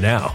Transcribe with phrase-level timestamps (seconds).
[0.00, 0.34] now.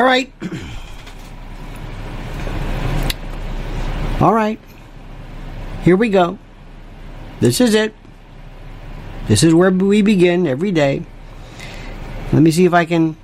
[0.00, 0.32] All right.
[4.18, 4.58] All right.
[5.82, 6.38] Here we go.
[7.40, 7.94] This is it.
[9.28, 11.02] This is where we begin every day.
[12.32, 13.18] Let me see if I can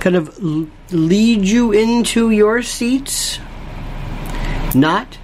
[0.00, 0.34] kind of
[0.90, 3.38] lead you into your seats,
[4.74, 5.18] not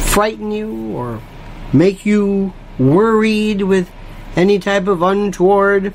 [0.00, 1.22] frighten you or
[1.72, 3.90] make you worried with
[4.36, 5.94] any type of untoward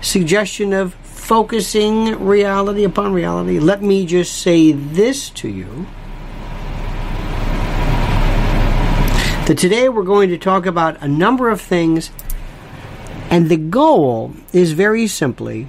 [0.00, 0.96] suggestion of
[1.28, 3.58] focusing reality upon reality.
[3.58, 5.86] Let me just say this to you
[9.46, 12.10] that today we're going to talk about a number of things,
[13.28, 15.68] and the goal is very simply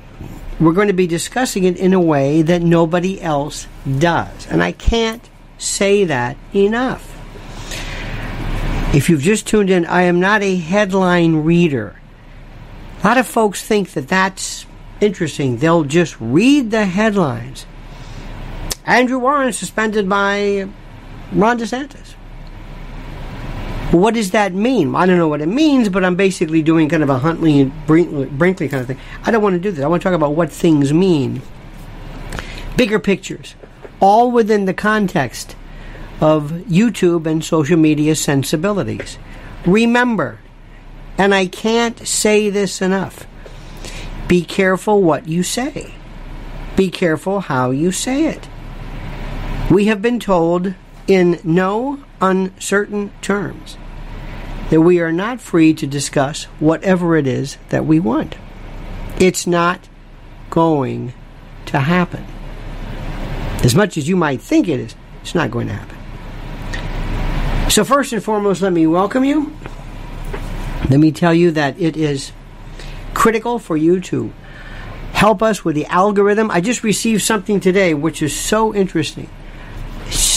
[0.61, 3.67] we're going to be discussing it in a way that nobody else
[3.97, 4.47] does.
[4.47, 7.05] And I can't say that enough.
[8.95, 11.99] If you've just tuned in, I am not a headline reader.
[13.03, 14.65] A lot of folks think that that's
[15.01, 15.57] interesting.
[15.57, 17.65] They'll just read the headlines.
[18.85, 20.67] Andrew Warren suspended by
[21.31, 22.13] Ron DeSantis.
[23.91, 24.95] What does that mean?
[24.95, 27.87] I don't know what it means, but I'm basically doing kind of a Huntley and
[27.87, 28.99] Brinkley kind of thing.
[29.23, 29.83] I don't want to do this.
[29.83, 31.41] I want to talk about what things mean.
[32.77, 33.55] Bigger pictures,
[33.99, 35.55] all within the context
[36.21, 39.17] of YouTube and social media sensibilities.
[39.65, 40.39] Remember,
[41.17, 43.25] and I can't say this enough
[44.29, 45.91] be careful what you say,
[46.75, 48.47] be careful how you say it.
[49.71, 50.75] We have been told
[51.07, 53.75] in no uncertain terms
[54.69, 58.35] that we are not free to discuss whatever it is that we want.
[59.19, 59.89] It's not
[60.51, 61.13] going
[61.65, 62.23] to happen.
[63.63, 65.97] As much as you might think it is, it's not going to happen.
[67.71, 69.57] So, first and foremost, let me welcome you.
[70.87, 72.31] Let me tell you that it is
[73.13, 74.33] critical for you to
[75.13, 76.49] help us with the algorithm.
[76.51, 79.29] I just received something today which is so interesting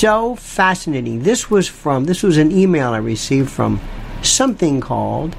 [0.03, 1.23] so fascinating.
[1.23, 3.81] This was from, this was an email I received from
[4.23, 5.37] something called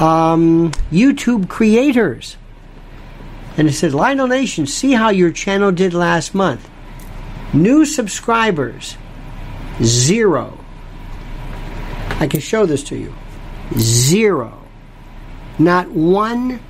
[0.00, 2.36] um, YouTube Creators.
[3.56, 6.68] And it said, Lionel Nation, see how your channel did last month.
[7.52, 8.96] New subscribers,
[9.82, 10.58] zero.
[12.18, 13.14] I can show this to you.
[13.76, 14.61] Zero.
[15.58, 16.60] Not one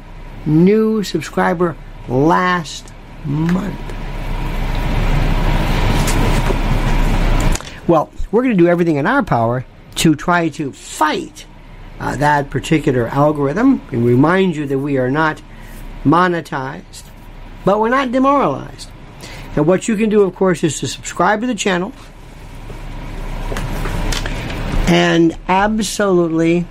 [0.46, 1.76] new subscriber
[2.08, 2.92] last
[3.24, 3.78] month.
[7.88, 9.64] Well, we're going to do everything in our power
[9.96, 11.46] to try to fight
[12.00, 15.42] uh, that particular algorithm and remind you that we are not
[16.04, 17.04] monetized,
[17.64, 18.88] but we're not demoralized.
[19.54, 21.92] And what you can do, of course, is to subscribe to the channel
[24.92, 26.66] and absolutely,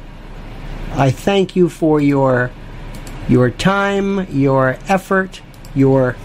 [0.94, 2.52] I thank you for your
[3.30, 5.42] your time, your effort,
[5.74, 6.16] your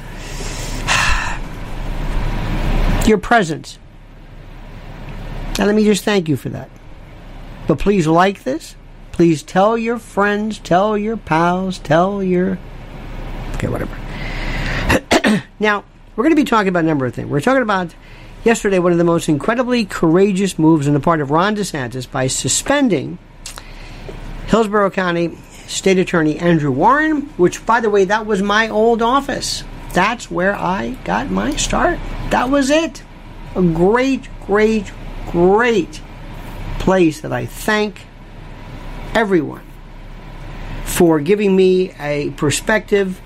[3.06, 3.78] your presence
[5.58, 6.68] and let me just thank you for that.
[7.66, 8.76] But please like this.
[9.12, 12.58] Please tell your friends, tell your pals, tell your.
[13.54, 13.96] Okay, whatever.
[15.58, 15.84] now,
[16.14, 17.28] we're going to be talking about a number of things.
[17.28, 17.94] We're talking about
[18.44, 22.26] yesterday one of the most incredibly courageous moves on the part of Ron DeSantis by
[22.26, 23.18] suspending
[24.46, 29.64] Hillsborough County State Attorney Andrew Warren, which, by the way, that was my old office.
[29.92, 31.98] That's where I got my start.
[32.30, 33.02] That was it.
[33.54, 34.92] A great, great,
[35.30, 36.00] great
[36.78, 38.02] place that I thank
[39.14, 39.62] everyone
[40.84, 43.20] for giving me a perspective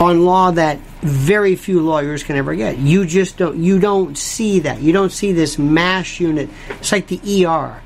[0.00, 2.78] on law that very few lawyers can ever get.
[2.78, 4.80] You just don't you don't see that.
[4.80, 6.48] You don't see this mass unit.
[6.70, 7.82] It's like the ER.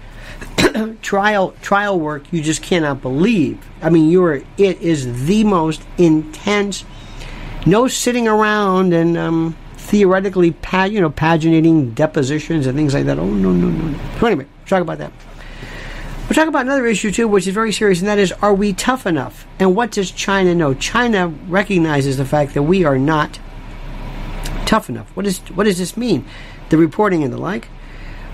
[1.02, 3.58] trial trial work you just cannot believe.
[3.82, 6.84] I mean you're it is the most intense
[7.66, 13.18] no sitting around and um, theoretically, pag- you know, paginating depositions and things like that.
[13.18, 13.98] Oh no, no, no, no.
[14.18, 15.12] So anyway, we'll talk about that.
[16.22, 18.72] We'll talk about another issue too, which is very serious, and that is: Are we
[18.72, 19.46] tough enough?
[19.58, 20.74] And what does China know?
[20.74, 23.38] China recognizes the fact that we are not
[24.64, 25.08] tough enough.
[25.16, 26.24] What is what does this mean?
[26.70, 27.68] The reporting and the like.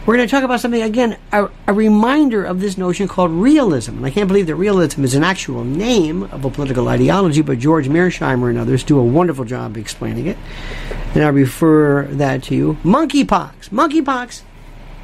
[0.05, 3.99] We're going to talk about something again, a, a, reminder of this notion called realism.
[3.99, 7.61] And I can't believe that realism is an actual name of a political ideology, but
[7.61, 10.37] George Mearsheimer and others do a wonderful job explaining it.
[11.15, 12.79] And I refer that to you.
[12.83, 13.69] Monkeypox.
[13.69, 14.43] Monkeypox.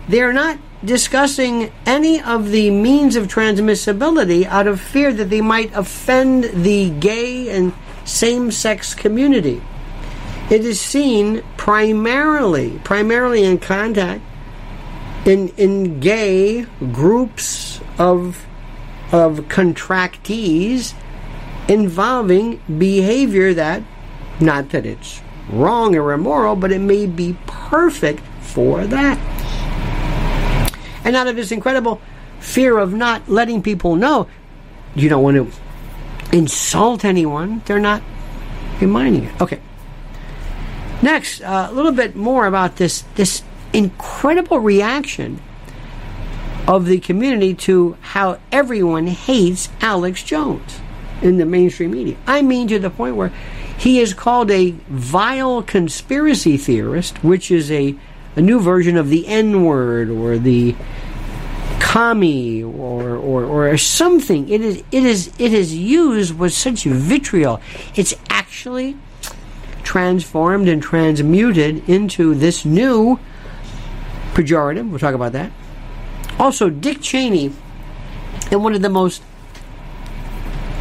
[0.08, 5.73] They're not discussing any of the means of transmissibility out of fear that they might
[5.76, 7.73] offend the gay and
[8.04, 9.62] same sex community.
[10.50, 14.23] It is seen primarily, primarily in contact
[15.28, 18.47] in in gay groups of
[19.12, 20.94] of contractees
[21.68, 23.82] involving behavior that
[24.40, 25.20] not that it's
[25.50, 29.18] wrong or immoral, but it may be perfect for that.
[31.04, 32.00] And out of this incredible
[32.40, 34.28] fear of not letting people know,
[34.94, 38.02] you don't want to insult anyone, they're not
[38.80, 39.40] reminding it.
[39.40, 39.61] Okay.
[41.02, 45.40] Next, uh, a little bit more about this this incredible reaction
[46.66, 50.80] of the community to how everyone hates Alex Jones
[51.22, 52.16] in the mainstream media.
[52.26, 53.32] I mean, to the point where
[53.78, 57.94] he is called a vile conspiracy theorist, which is a,
[58.37, 60.75] a new version of the N word or the
[61.80, 64.48] commie or, or, or something.
[64.48, 67.60] It is, it, is, it is used with such vitriol.
[67.94, 68.96] It's actually
[69.84, 73.18] transformed and transmuted into this new
[74.38, 75.50] pejorative, we'll talk about that,
[76.38, 77.52] Also, Dick Cheney,
[78.52, 79.23] and one of the most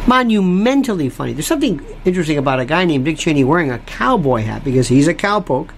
[0.06, 1.32] monumentally funny.
[1.32, 5.08] There's something interesting about a guy named Dick Cheney wearing a cowboy hat because he's
[5.08, 5.70] a cowpoke,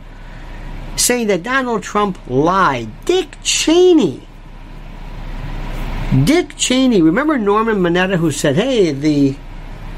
[0.97, 2.89] saying that Donald Trump lied.
[3.07, 4.27] Dick Cheney.
[6.25, 7.01] Dick Cheney.
[7.01, 9.37] Remember Norman Mineta who said, hey, the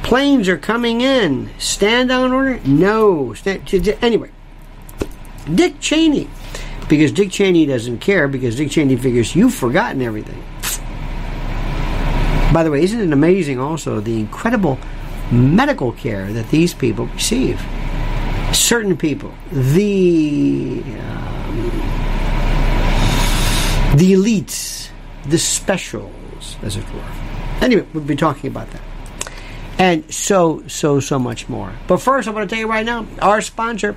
[0.05, 1.51] planes are coming in.
[1.59, 2.61] Stand down order?
[2.65, 3.35] No.
[3.35, 4.31] Stand, anyway,
[5.53, 6.29] Dick Cheney.
[6.93, 10.39] Because Dick Cheney doesn't care because Dick Cheney figures you've forgotten everything.
[12.53, 14.79] By the way, isn't it amazing also the incredible
[15.31, 17.59] medical care that these people receive?
[18.53, 21.71] Certain people, the um,
[23.97, 24.91] the elites,
[25.31, 27.01] the specials, as it were.
[27.63, 28.83] Anyway, we'll be talking about that.
[29.83, 31.73] And so, so, so much more.
[31.89, 33.97] But first, I want to tell you right now our sponsor,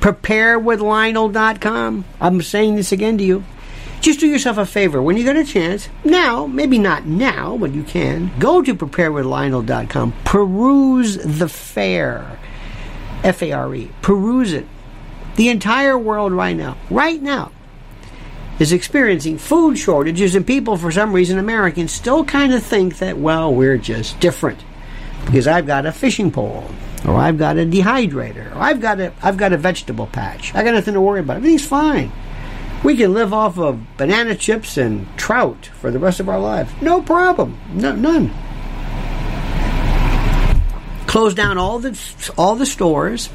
[0.00, 2.04] preparewithlionel.com.
[2.20, 3.44] I'm saying this again to you.
[4.00, 5.00] Just do yourself a favor.
[5.00, 10.14] When you get a chance, now, maybe not now, but you can, go to preparewithlionel.com.
[10.24, 12.36] Peruse the fare.
[13.22, 13.88] F A R E.
[14.02, 14.66] Peruse it.
[15.36, 17.52] The entire world right now, right now,
[18.58, 23.16] is experiencing food shortages, and people, for some reason, Americans still kind of think that,
[23.16, 24.64] well, we're just different
[25.24, 26.64] because I've got a fishing pole,
[27.06, 30.54] or I've got a dehydrator, or I've got a I've got a vegetable patch.
[30.54, 31.36] I got nothing to worry about.
[31.38, 32.12] Everything's fine.
[32.82, 36.72] We can live off of banana chips and trout for the rest of our lives.
[36.80, 37.58] No problem.
[37.74, 38.32] No, none.
[41.06, 41.98] Close down all the
[42.38, 43.28] all the stores.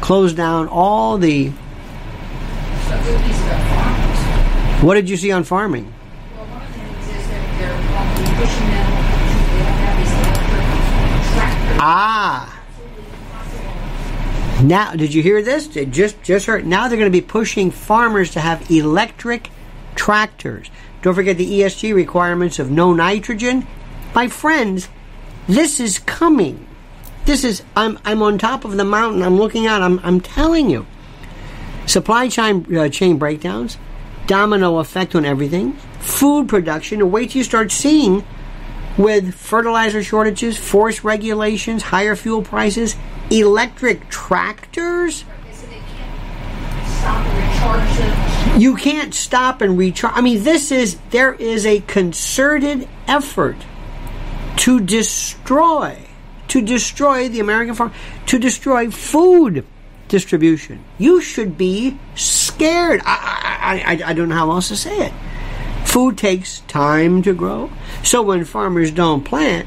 [0.00, 1.50] Close down all the.
[4.80, 5.92] What did you see on farming?
[6.36, 7.78] Well, one of the things is that they're
[8.34, 10.66] pushing them to they don't have these electric
[11.34, 11.67] tractors.
[11.78, 12.54] Ah.
[14.62, 15.68] Now, did you hear this?
[15.68, 16.66] Just just heard.
[16.66, 19.50] Now they're going to be pushing farmers to have electric
[19.94, 20.70] tractors.
[21.02, 23.66] Don't forget the ESG requirements of no nitrogen.
[24.14, 24.88] My friends,
[25.46, 26.66] this is coming.
[27.24, 29.22] This is I'm I'm on top of the mountain.
[29.22, 29.80] I'm looking out.
[29.80, 30.86] I'm I'm telling you.
[31.86, 33.78] Supply chain uh, chain breakdowns,
[34.26, 38.24] domino effect on everything, food production, wait till you start seeing
[38.98, 42.96] with fertilizer shortages, forced regulations, higher fuel prices,
[43.30, 45.24] electric tractors.
[48.58, 50.12] You can't stop and recharge.
[50.16, 53.56] I mean, this is there is a concerted effort
[54.56, 55.96] to destroy,
[56.48, 57.92] to destroy the American farm,
[58.26, 59.64] to destroy food
[60.08, 60.82] distribution.
[60.98, 63.00] You should be scared.
[63.04, 65.12] I, I, I, I don't know how else to say it.
[65.88, 67.70] Food takes time to grow.
[68.02, 69.66] So when farmers don't plant,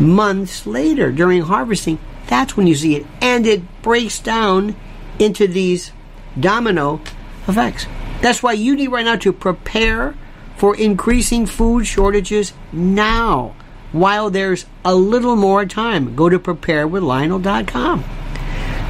[0.00, 3.06] months later during harvesting, that's when you see it.
[3.20, 4.74] And it breaks down
[5.18, 5.92] into these
[6.40, 7.02] domino
[7.46, 7.86] effects.
[8.22, 10.14] That's why you need right now to prepare
[10.56, 13.54] for increasing food shortages now
[13.92, 16.16] while there's a little more time.
[16.16, 18.04] Go to preparewithlionel.com.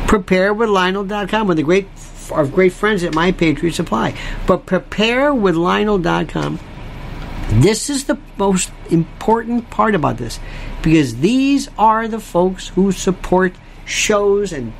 [0.06, 1.88] Preparewithlionel.com with the great
[2.32, 4.16] our great friends at My Patriot Supply.
[4.46, 6.60] But prepare with Lionel.com.
[7.48, 10.40] This is the most important part about this
[10.82, 13.54] because these are the folks who support
[13.84, 14.72] shows and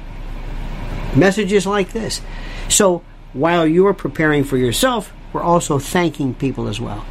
[1.15, 2.21] messages like this.
[2.69, 7.07] So while you're preparing for yourself, we're also thanking people as well.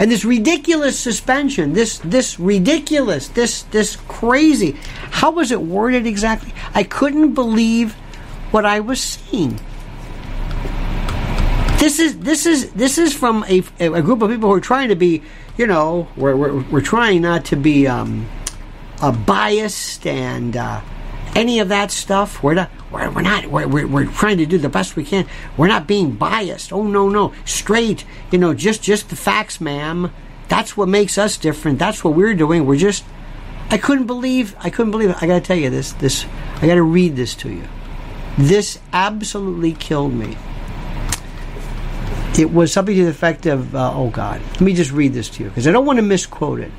[0.00, 4.76] And this ridiculous suspension, this this ridiculous, this this crazy.
[5.10, 6.54] How was it worded exactly?
[6.74, 7.92] I couldn't believe
[8.50, 9.60] what I was seeing.
[11.78, 14.88] This is this is this is from a, a group of people who are trying
[14.88, 15.22] to be,
[15.58, 18.26] you know, we're we're, we're trying not to be um,
[19.02, 20.80] uh, biased and uh,
[21.34, 22.42] any of that stuff.
[22.42, 25.26] We're not we're, we're not we're, we're, trying to do the best we can.
[25.56, 26.72] We're not being biased.
[26.72, 28.04] Oh no no, straight.
[28.30, 30.12] You know, just just the facts, ma'am.
[30.48, 31.78] That's what makes us different.
[31.78, 32.66] That's what we're doing.
[32.66, 33.04] We're just.
[33.70, 34.56] I couldn't believe.
[34.58, 35.22] I couldn't believe it.
[35.22, 35.92] I got to tell you this.
[35.92, 36.26] This.
[36.56, 37.62] I got to read this to you.
[38.36, 40.36] This absolutely killed me.
[42.38, 45.28] It was something to the effect of, uh, "Oh God." Let me just read this
[45.30, 46.72] to you because I don't want to misquote it.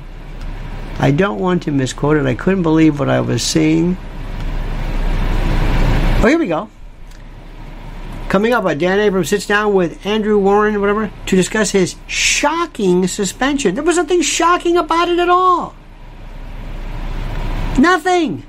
[0.98, 2.26] I don't want to misquote it.
[2.26, 3.96] I couldn't believe what I was seeing.
[6.22, 6.70] Oh, here we go.
[8.28, 13.08] Coming up, uh, Dan Abrams sits down with Andrew Warren, whatever, to discuss his shocking
[13.08, 13.74] suspension.
[13.74, 15.74] There was nothing shocking about it at all.
[17.76, 18.44] Nothing.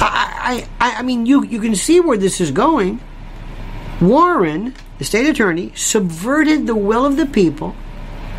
[0.00, 3.00] I, I, I mean, you, you can see where this is going.
[4.00, 7.76] Warren, the state attorney, subverted the will of the people,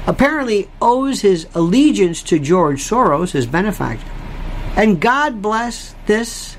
[0.05, 4.18] apparently owes his allegiance to George Soros, his benefactor.
[4.75, 6.57] And God bless this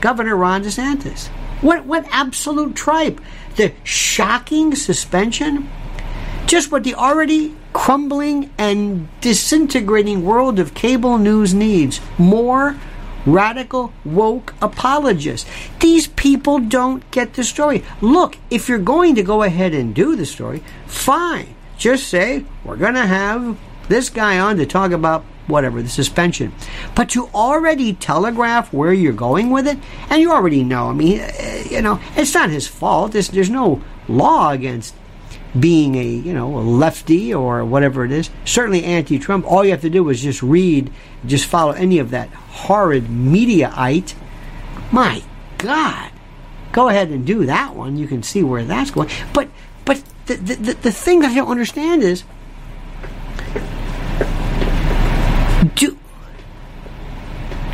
[0.00, 1.28] Governor Ron DeSantis.
[1.62, 3.20] What, what absolute tripe.
[3.56, 5.68] The shocking suspension.
[6.46, 12.00] Just what the already crumbling and disintegrating world of cable news needs.
[12.18, 12.76] More
[13.24, 15.50] radical woke apologists.
[15.80, 17.82] These people don't get the story.
[18.00, 21.54] Look, if you're going to go ahead and do the story, fine.
[21.76, 26.52] Just say, we're going to have this guy on to talk about whatever, the suspension.
[26.94, 29.78] But you already telegraph where you're going with it,
[30.10, 30.88] and you already know.
[30.88, 33.12] I mean, uh, you know, it's not his fault.
[33.12, 34.94] There's, there's no law against
[35.58, 38.28] being a, you know, a lefty or whatever it is.
[38.44, 39.46] Certainly anti-Trump.
[39.46, 40.92] All you have to do is just read,
[41.24, 44.14] just follow any of that horrid mediaite.
[44.92, 45.22] My
[45.58, 46.10] God.
[46.72, 47.96] Go ahead and do that one.
[47.96, 49.08] You can see where that's going.
[49.32, 49.48] But,
[49.84, 52.24] but the, the, the thing that I don't understand is,
[55.74, 55.98] do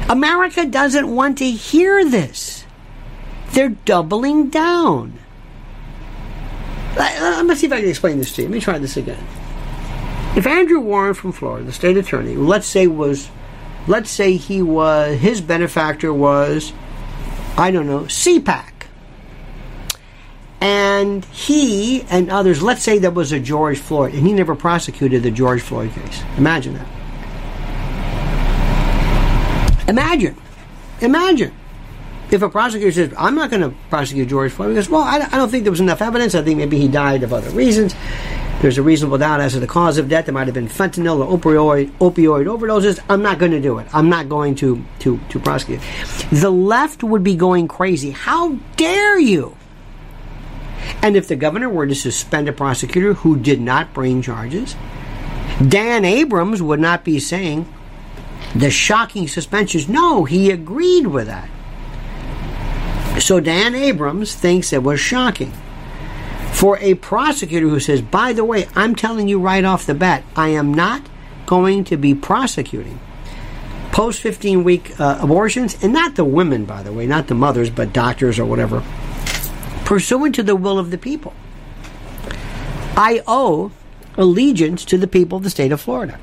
[0.08, 2.64] America doesn't want to hear this.
[3.52, 5.18] They're doubling down.
[6.96, 8.48] Let me see if I can explain this to you.
[8.48, 9.24] Let me try this again.
[10.36, 13.28] If Andrew Warren from Florida, the state attorney, let's say was,
[13.86, 16.72] let's say he was, his benefactor was,
[17.56, 18.71] I don't know, CPAC.
[20.62, 25.24] And he and others, let's say there was a George Floyd, and he never prosecuted
[25.24, 26.22] the George Floyd case.
[26.38, 26.86] Imagine that.
[29.88, 30.36] Imagine,
[31.00, 31.52] imagine
[32.30, 35.36] if a prosecutor says, I'm not going to prosecute George Floyd because, well, I, I,
[35.36, 36.36] don't think there was enough evidence.
[36.36, 37.96] I think maybe he died of other reasons.
[38.60, 40.26] There's a reasonable doubt as to the cause of death.
[40.26, 43.00] There might have been fentanyl or opioid, opioid overdoses.
[43.08, 43.88] I'm not going to do it.
[43.92, 45.80] I'm not going to, to, to prosecute.
[46.30, 48.12] The left would be going crazy.
[48.12, 49.56] How dare you?
[51.02, 54.76] And if the governor were to suspend a prosecutor who did not bring charges,
[55.66, 57.72] Dan Abrams would not be saying,
[58.54, 59.88] the shocking suspensions.
[59.88, 61.48] No, he agreed with that.
[63.20, 65.52] So Dan Abrams thinks it was shocking.
[66.52, 70.22] For a prosecutor who says, by the way, I'm telling you right off the bat,
[70.36, 71.02] I am not
[71.46, 73.00] going to be prosecuting
[73.92, 77.70] post 15 week uh, abortions, and not the women, by the way, not the mothers,
[77.70, 78.82] but doctors or whatever,
[79.84, 81.34] pursuant to the will of the people.
[82.96, 83.72] I owe
[84.16, 86.18] allegiance to the people of the state of Florida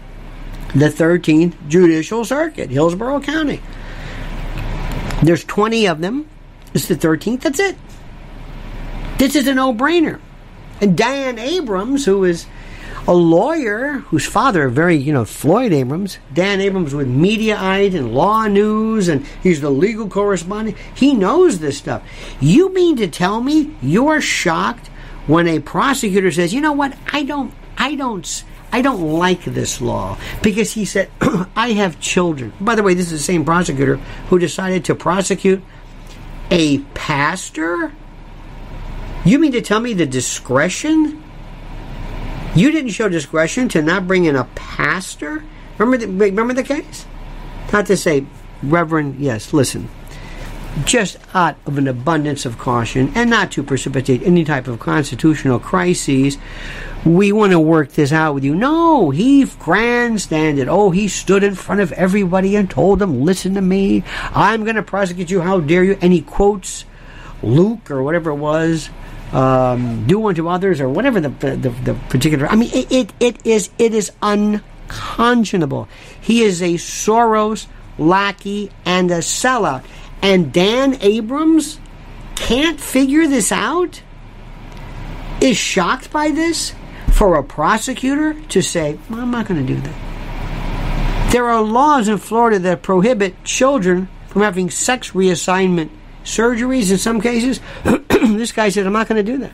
[0.76, 3.62] the 13th Judicial Circuit, Hillsborough County.
[5.24, 6.30] There's 20 of them.
[6.74, 7.42] It's the 13th.
[7.42, 7.76] That's it.
[9.18, 10.20] This is a no brainer.
[10.80, 12.46] And Dan Abrams, who is
[13.10, 18.46] a lawyer whose father, very, you know, Floyd Abrams, Dan Abrams with Mediaite and Law
[18.46, 20.78] News, and he's the legal correspondent.
[20.94, 22.04] He knows this stuff.
[22.40, 24.90] You mean to tell me you're shocked
[25.26, 29.82] when a prosecutor says, you know what, I don't, I don't, I don't like this
[29.82, 31.10] law because he said,
[31.56, 32.54] I have children.
[32.62, 33.96] By the way, this is the same prosecutor
[34.30, 35.64] who decided to prosecute
[36.52, 37.92] a pastor?
[39.26, 41.24] You mean to tell me the discretion?
[42.56, 45.44] You didn't show discretion to not bring in a pastor?
[45.78, 47.06] Remember the, remember the case?
[47.72, 48.26] Not to say,
[48.64, 49.90] Reverend, yes, listen.
[50.84, 55.60] Just out of an abundance of caution and not to precipitate any type of constitutional
[55.60, 56.38] crises,
[57.06, 58.56] we want to work this out with you.
[58.56, 60.68] No, he grandstanded.
[60.68, 64.04] Oh, he stood in front of everybody and told them, listen to me.
[64.34, 65.42] I'm going to prosecute you.
[65.42, 65.98] How dare you?
[66.02, 66.86] And he quotes
[67.42, 68.90] Luke or whatever it was.
[69.32, 72.48] Um, do unto others or whatever the, the, the particular.
[72.48, 75.88] I mean, it, it, it is it is unconscionable.
[76.20, 77.68] He is a Soros
[78.00, 79.84] lackey and a sellout.
[80.22, 81.80] And Dan Abrams
[82.36, 84.02] can't figure this out?
[85.42, 86.74] Is shocked by this?
[87.20, 91.32] for a prosecutor to say, well, I'm not going to do that.
[91.34, 95.90] There are laws in Florida that prohibit children from having sex reassignment
[96.24, 97.60] surgeries in some cases.
[98.40, 99.52] this guy said, I'm not going to do that.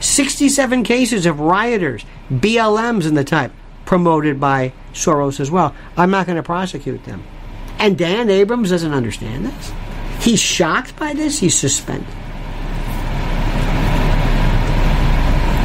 [0.00, 3.52] 67 cases of rioters, BLMs and the type,
[3.84, 5.74] promoted by Soros as well.
[5.96, 7.24] I'm not going to prosecute them.
[7.78, 9.72] And Dan Abrams doesn't understand this.
[10.20, 11.38] He's shocked by this.
[11.38, 12.08] He's suspended.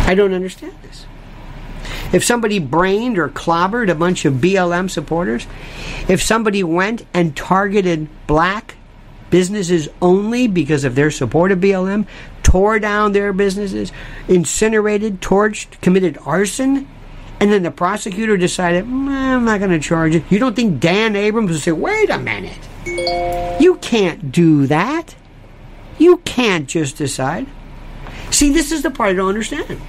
[0.05, 1.05] I don't understand this.
[2.11, 5.47] If somebody brained or clobbered a bunch of BLM supporters,
[6.07, 8.75] if somebody went and targeted black
[9.33, 12.05] businesses only because of their support of BLM,
[12.43, 13.91] tore down their businesses,
[14.27, 16.87] incinerated, torched, committed arson,
[17.39, 20.23] and then the prosecutor decided, "Mm, I'm not going to charge it.
[20.29, 22.59] You don't think Dan Abrams would say, wait a minute.
[23.59, 25.15] You can't do that.
[25.97, 27.47] You can't just decide.
[28.29, 29.81] See, this is the part I don't understand.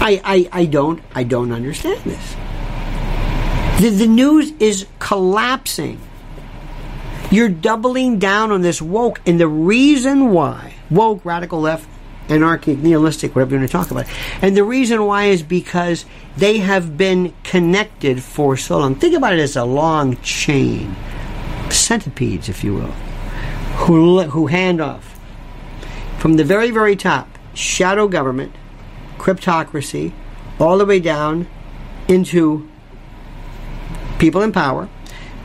[0.00, 2.36] I, I, I don't I don't understand this.
[3.80, 6.00] The, the news is collapsing.
[7.30, 11.88] You're doubling down on this woke, and the reason why woke, radical left,
[12.28, 14.06] anarchic, nihilistic, whatever you want to talk about,
[14.42, 16.04] and the reason why is because
[16.36, 18.96] they have been connected for so long.
[18.96, 20.96] Think about it as a long chain,
[21.70, 22.92] centipedes, if you will,
[23.86, 25.20] who who hand off
[26.18, 28.52] from the very very top, shadow government,
[29.18, 30.12] cryptocracy,
[30.58, 31.46] all the way down
[32.08, 32.68] into
[34.18, 34.88] people in power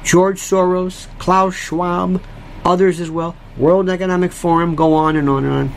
[0.06, 2.22] George Soros, Klaus Schwab,
[2.64, 5.70] others as well, World Economic Forum, go on and on and on.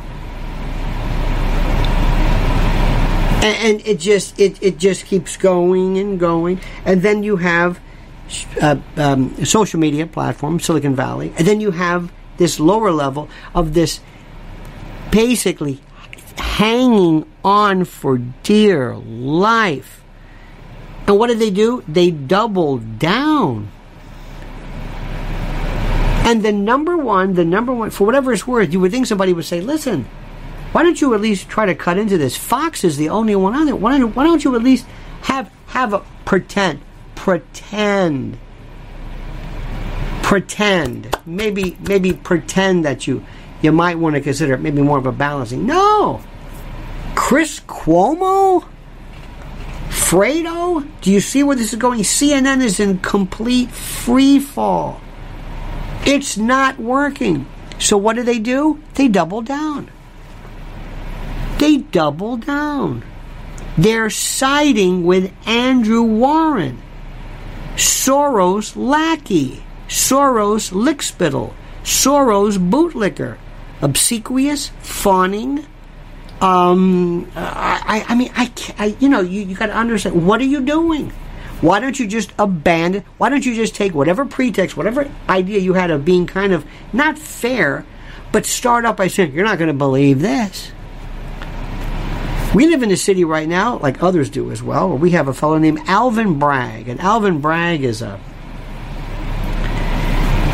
[3.43, 6.61] And, and it just it, it just keeps going and going.
[6.85, 7.81] And then you have
[8.61, 13.73] uh, um, social media platform, Silicon Valley, and then you have this lower level of
[13.73, 14.01] this
[15.11, 15.81] basically
[16.37, 20.05] hanging on for dear life.
[21.07, 21.83] And what did they do?
[21.89, 23.71] They doubled down.
[26.29, 29.33] And the number one, the number one, for whatever it's worth, you would think somebody
[29.33, 30.05] would say, listen,
[30.73, 32.37] why don't you at least try to cut into this?
[32.37, 33.75] Fox is the only one on there.
[33.75, 34.85] Why don't, why don't you at least
[35.23, 36.83] have have a pretend,
[37.15, 38.39] pretend,
[40.23, 43.25] pretend, maybe maybe pretend that you
[43.63, 45.65] you might want to consider it maybe more of a balancing.
[45.65, 46.23] No,
[47.15, 48.69] Chris Cuomo,
[49.89, 50.87] Fredo.
[51.01, 52.01] Do you see where this is going?
[52.01, 55.01] CNN is in complete free fall.
[56.07, 57.47] It's not working.
[57.79, 58.83] So what do they do?
[58.95, 59.91] They double down.
[61.59, 63.05] They double down.
[63.77, 66.83] They're siding with Andrew Warren,
[67.77, 73.39] Soros lackey, Soros lickspittle, Soros bootlicker,
[73.81, 75.65] obsequious, fawning.
[76.41, 80.27] Um, I, I mean, I, I you know, you, you got to understand.
[80.27, 81.13] What are you doing?
[81.61, 83.05] Why don't you just abandon?
[83.19, 86.65] Why don't you just take whatever pretext, whatever idea you had of being kind of
[86.93, 87.85] not fair,
[88.31, 90.71] but start up by saying, You're not going to believe this.
[92.55, 95.29] We live in a city right now, like others do as well, where we have
[95.29, 96.89] a fellow named Alvin Bragg.
[96.89, 98.19] And Alvin Bragg is a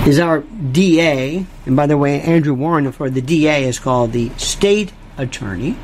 [0.07, 1.47] is our DA.
[1.67, 5.77] And by the way, Andrew Warren for the DA is called the state attorney.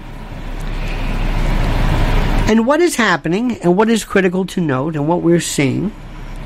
[2.51, 5.93] And what is happening, and what is critical to note, and what we're seeing,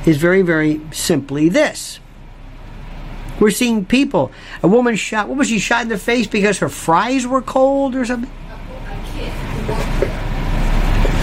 [0.04, 1.98] is very, very simply this.
[3.40, 4.30] We're seeing people.
[4.62, 5.28] A woman shot.
[5.28, 8.30] What was she shot in the face because her fries were cold or something?
[8.30, 10.10] A kid who worked there.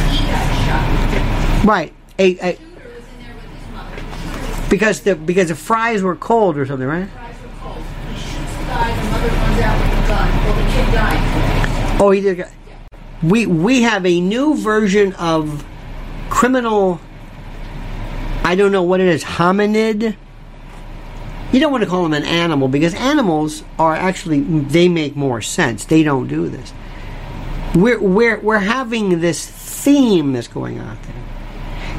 [0.09, 1.63] He got shot.
[1.63, 1.93] Right.
[2.17, 4.67] A, a, Shooter was in there with his mother.
[4.71, 7.07] because the because the fries were cold or something, right?
[7.07, 7.77] Fries were cold.
[7.77, 8.95] He shoots the guy.
[8.95, 10.27] The mother runs out with the gun.
[10.43, 12.01] Well, the kid died.
[12.01, 12.47] Oh, he did.
[13.23, 15.65] We we have a new version of
[16.29, 16.99] criminal.
[18.43, 19.23] I don't know what it is.
[19.23, 20.15] Hominid.
[21.51, 25.41] You don't want to call them an animal because animals are actually they make more
[25.41, 25.85] sense.
[25.85, 26.73] They don't do this.
[27.75, 31.21] We're we're we're having this theme that's going on there.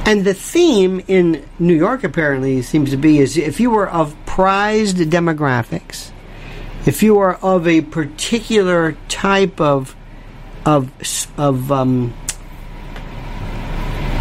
[0.05, 4.17] And the theme in New York apparently seems to be is if you were of
[4.27, 6.11] prized demographics,
[6.85, 9.95] if you are of a particular type of
[10.65, 10.91] of
[11.39, 12.15] of um,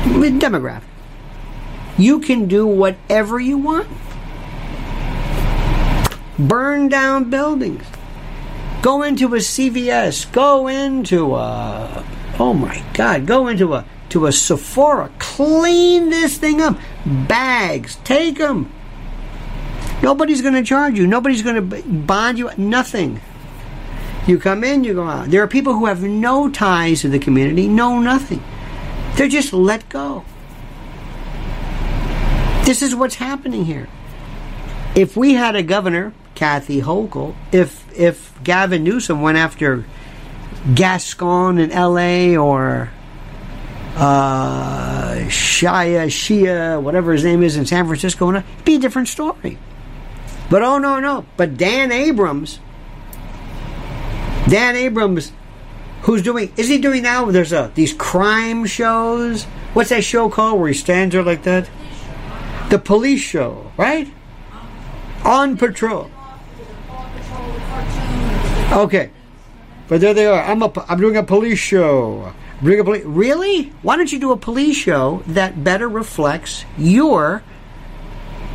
[0.04, 0.84] demographic,
[1.98, 3.88] you can do whatever you want.
[6.40, 7.84] Burn down buildings.
[8.82, 10.32] Go into a CVS.
[10.32, 12.04] Go into a
[12.40, 13.28] oh my God.
[13.28, 15.12] Go into a to a Sephora.
[15.20, 16.78] Clean this thing up.
[17.06, 17.98] Bags.
[18.04, 18.72] Take them.
[20.02, 21.06] Nobody's going to charge you.
[21.06, 22.50] Nobody's going to bond you.
[22.58, 23.22] Nothing.
[24.28, 25.30] You come in, you go out.
[25.30, 28.44] There are people who have no ties to the community, no nothing.
[29.16, 30.24] They're just let go.
[32.66, 33.90] This is what's happening here.
[34.96, 39.86] If we had a governor, Kathy Hochul, if if Gavin Newsom went after
[40.74, 42.38] Gascon in L.A.
[42.38, 42.92] or
[43.96, 49.58] uh, Shia, Shia, whatever his name is in San Francisco, it'd be a different story.
[50.50, 51.26] But oh no, no.
[51.38, 52.60] But Dan Abrams,
[54.50, 55.32] Dan Abrams,
[56.02, 56.52] who's doing?
[56.58, 57.26] Is he doing now?
[57.32, 59.44] There's a these crime shows.
[59.74, 61.70] What's that show called where he stands there like that?
[62.70, 64.12] The police show, right?
[65.24, 66.10] On patrol.
[68.72, 69.12] Okay,
[69.88, 70.42] but there they are.
[70.44, 72.34] I'm a, I'm doing a police show.
[72.62, 73.04] Bring a police.
[73.06, 73.74] Really?
[73.82, 77.44] Why don't you do a police show that better reflects your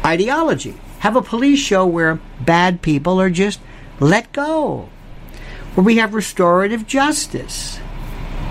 [0.05, 0.75] ideology?
[1.01, 3.61] Have a police show where bad people are just
[4.01, 4.88] let go,
[5.76, 7.78] where we have restorative justice.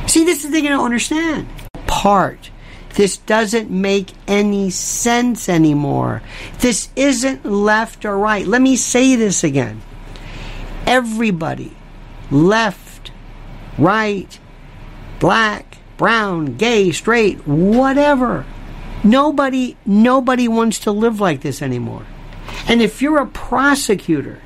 [0.05, 1.47] See, this is the thing I don't understand.
[1.87, 2.51] Part.
[2.93, 6.21] This doesn't make any sense anymore.
[6.59, 8.45] This isn't left or right.
[8.45, 9.81] Let me say this again.
[10.85, 11.75] Everybody,
[12.29, 13.11] left,
[13.79, 14.39] right,
[15.19, 18.45] black, brown, gay, straight, whatever.
[19.03, 22.05] Nobody nobody wants to live like this anymore.
[22.67, 24.41] And if you're a prosecutor,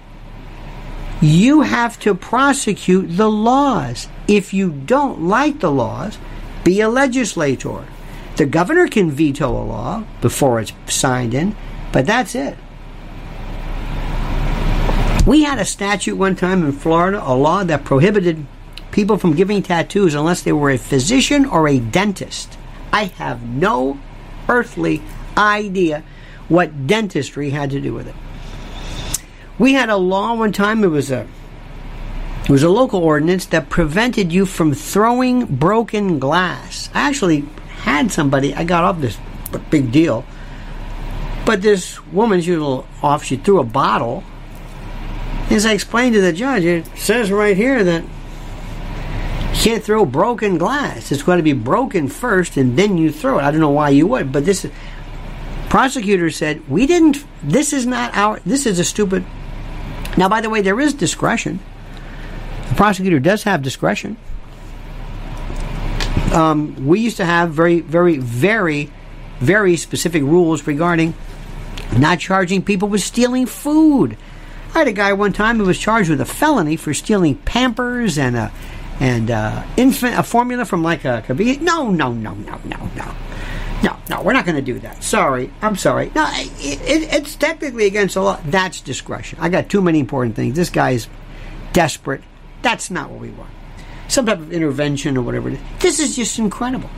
[1.22, 4.08] you have to prosecute the laws.
[4.28, 6.18] If you don't like the laws,
[6.64, 7.86] be a legislator.
[8.38, 11.56] The governor can veto a law before it's signed in,
[11.92, 12.58] but that's it.
[15.28, 18.46] We had a statute one time in Florida, a law that prohibited
[18.92, 22.58] people from giving tattoos unless they were a physician or a dentist.
[22.94, 24.00] I have no
[24.48, 25.02] earthly
[25.38, 26.04] idea
[26.48, 28.16] what dentistry had to do with it.
[29.60, 31.28] We had a law one time, it was a
[32.50, 36.90] it was a local ordinance that prevented you from throwing broken glass.
[36.96, 39.20] I actually had somebody, I got off this
[39.70, 40.26] big deal.
[41.46, 44.24] But this woman, she was off, she threw a bottle.
[45.52, 50.58] As I explained to the judge, it says right here that you can't throw broken
[50.58, 51.12] glass.
[51.12, 53.44] It's got to be broken first and then you throw it.
[53.44, 54.66] I don't know why you would, but this
[55.70, 59.24] prosecutor said, we didn't, this is not our, this is a stupid.
[60.18, 61.60] Now, by the way, there is discretion.
[62.70, 64.18] The prosecutor does have discretion.
[66.34, 68.92] Um, we used to have very, very, very,
[69.40, 71.16] very specific rules regarding
[71.98, 74.18] not charging people with stealing food.
[74.76, 78.18] I had a guy one time who was charged with a felony for stealing Pampers
[78.18, 78.52] and a
[79.00, 81.24] and uh, infant a formula from like a.
[81.62, 83.16] No, no, no, no, no, no.
[83.84, 85.04] No, no, we're not going to do that.
[85.04, 86.12] Sorry, I'm sorry.
[86.14, 88.40] No, it, it, it's technically against the law.
[88.46, 89.40] That's discretion.
[89.42, 90.56] I got too many important things.
[90.56, 91.08] This guy's
[91.72, 92.22] desperate.
[92.62, 93.52] That's not what we want.
[94.10, 95.60] Some type of intervention or whatever it is.
[95.80, 96.90] This is just incredible.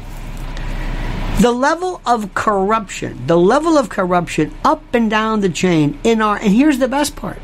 [1.40, 6.38] The level of corruption, the level of corruption up and down the chain in our,
[6.38, 7.40] and here's the best part.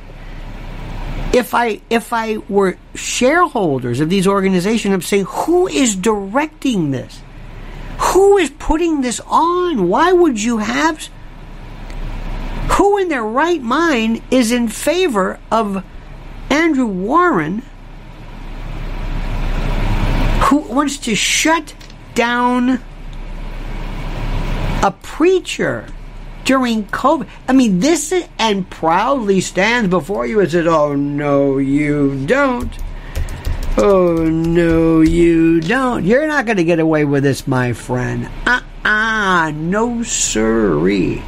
[1.33, 7.21] If I if I were shareholders of these organizations, I'm saying who is directing this?
[7.97, 9.87] Who is putting this on?
[9.87, 11.09] Why would you have?
[12.71, 15.83] Who in their right mind is in favor of
[16.49, 17.63] Andrew Warren,
[20.45, 21.73] who wants to shut
[22.13, 22.81] down
[24.83, 25.87] a preacher
[26.45, 27.27] during COVID?
[27.47, 32.71] I mean, this is, and proudly stands before you and says, "Oh no, you don't."
[33.79, 36.03] Oh, no, you don't.
[36.03, 38.27] You're not going to get away with this, my friend.
[38.45, 41.21] Uh uh no, sirree.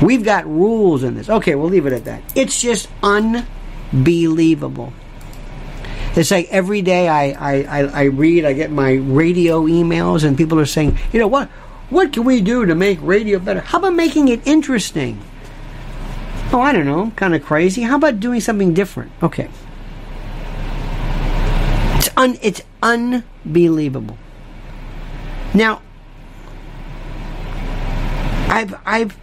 [0.00, 1.28] We've got rules in this.
[1.28, 2.22] Okay, we'll leave it at that.
[2.34, 4.92] It's just unbelievable.
[6.16, 10.38] It's like every day I, I, I, I read, I get my radio emails, and
[10.38, 11.48] people are saying, you know, what,
[11.90, 13.60] what can we do to make radio better?
[13.60, 15.20] How about making it interesting?
[16.50, 17.82] Oh, I don't know, kind of crazy.
[17.82, 19.12] How about doing something different?
[19.22, 19.50] Okay.
[22.18, 24.18] Un, it's unbelievable.
[25.54, 25.80] Now,
[28.48, 29.16] I've I've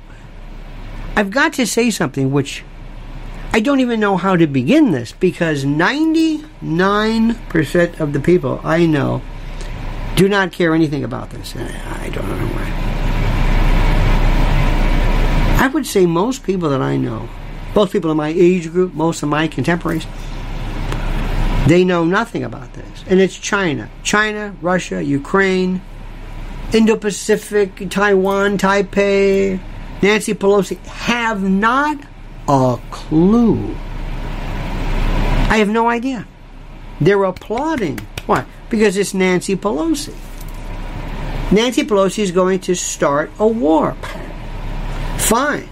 [1.17, 2.63] I've got to say something which
[3.51, 9.21] I don't even know how to begin this because 99% of the people I know
[10.15, 11.53] do not care anything about this.
[11.53, 12.71] I don't know why.
[15.63, 17.27] I would say most people that I know,
[17.73, 20.07] both people in my age group, most of my contemporaries,
[21.67, 23.03] they know nothing about this.
[23.07, 23.89] And it's China.
[24.03, 25.81] China, Russia, Ukraine,
[26.73, 29.59] Indo Pacific, Taiwan, Taipei,
[30.01, 31.97] Nancy Pelosi have not
[32.47, 33.75] a clue.
[35.49, 36.27] I have no idea.
[36.99, 37.99] They're applauding.
[38.25, 38.45] Why?
[38.69, 40.13] Because it's Nancy Pelosi.
[41.51, 43.95] Nancy Pelosi is going to start a war.
[45.17, 45.69] Fine.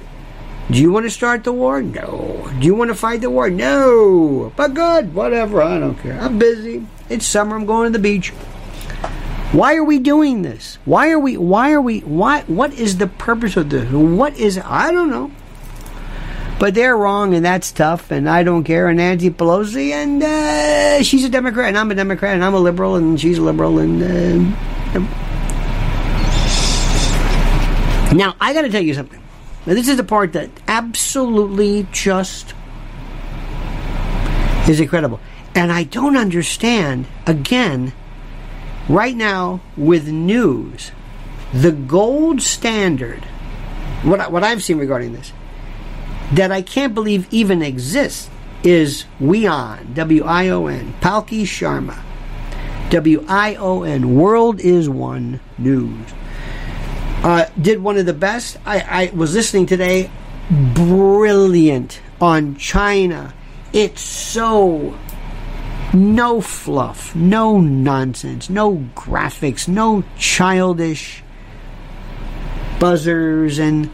[0.74, 1.84] Do you want to start the war?
[1.84, 2.50] No.
[2.60, 3.48] Do you want to fight the war?
[3.48, 4.52] No.
[4.56, 5.62] But good, whatever.
[5.62, 6.20] I don't care.
[6.20, 6.88] I'm busy.
[7.10, 7.56] It's summer.
[7.56, 8.30] I'm going to the beach.
[9.52, 10.80] Why are we doing this?
[10.86, 11.38] Why are we?
[11.38, 12.00] Why are we?
[12.00, 12.42] Why?
[12.48, 13.88] What is the purpose of this?
[13.92, 14.58] What is?
[14.58, 15.30] I don't know.
[16.58, 18.88] But they're wrong, and that's tough, and I don't care.
[18.88, 22.60] And Nancy Pelosi, and uh, she's a Democrat, and I'm a Democrat, and I'm a
[22.60, 24.02] liberal, and she's a liberal, and.
[24.02, 25.00] Uh,
[28.16, 29.23] now, I got to tell you something.
[29.66, 32.54] Now, this is the part that absolutely just
[34.68, 35.20] is incredible.
[35.56, 37.94] And I don't understand, again,
[38.90, 40.92] right now with news,
[41.54, 43.24] the gold standard,
[44.04, 45.32] what, what I've seen regarding this,
[46.34, 48.30] that I can't believe even exists
[48.64, 52.02] is WION, W I O N, Palki Sharma,
[52.90, 56.14] W I O N, World is One News.
[57.24, 58.58] Uh, did one of the best.
[58.66, 60.12] I, I was listening today,
[60.52, 63.34] brilliant on China.
[63.72, 64.98] It's so
[65.94, 71.24] no fluff, no nonsense, no graphics, no childish
[72.80, 73.90] buzzers and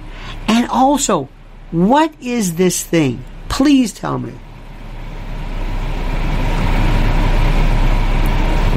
[0.48, 1.30] and also
[1.70, 3.24] what is this thing?
[3.48, 4.32] Please tell me.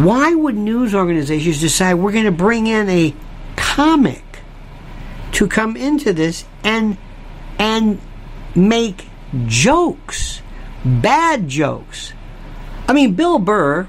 [0.04, 3.14] Why would news organizations decide we're going to bring in a
[3.56, 4.31] comic
[5.32, 6.96] to come into this and
[7.58, 8.00] and
[8.54, 9.08] make
[9.46, 10.42] jokes,
[10.84, 12.12] bad jokes?
[12.88, 13.88] I mean, Bill Burr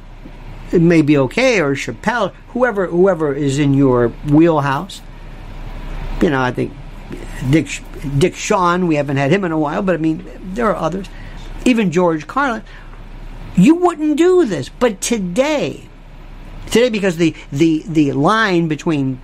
[0.74, 5.02] it may be okay, or Chappelle, whoever whoever is in your wheelhouse.
[6.22, 6.74] You know, I think
[7.50, 7.68] Dick
[8.18, 11.08] Dick Shawn, we haven't had him in a while, but I mean, there are others.
[11.64, 12.64] Even George Carlin.
[13.56, 15.88] You wouldn't do this, but today,
[16.66, 19.20] today because the the the line between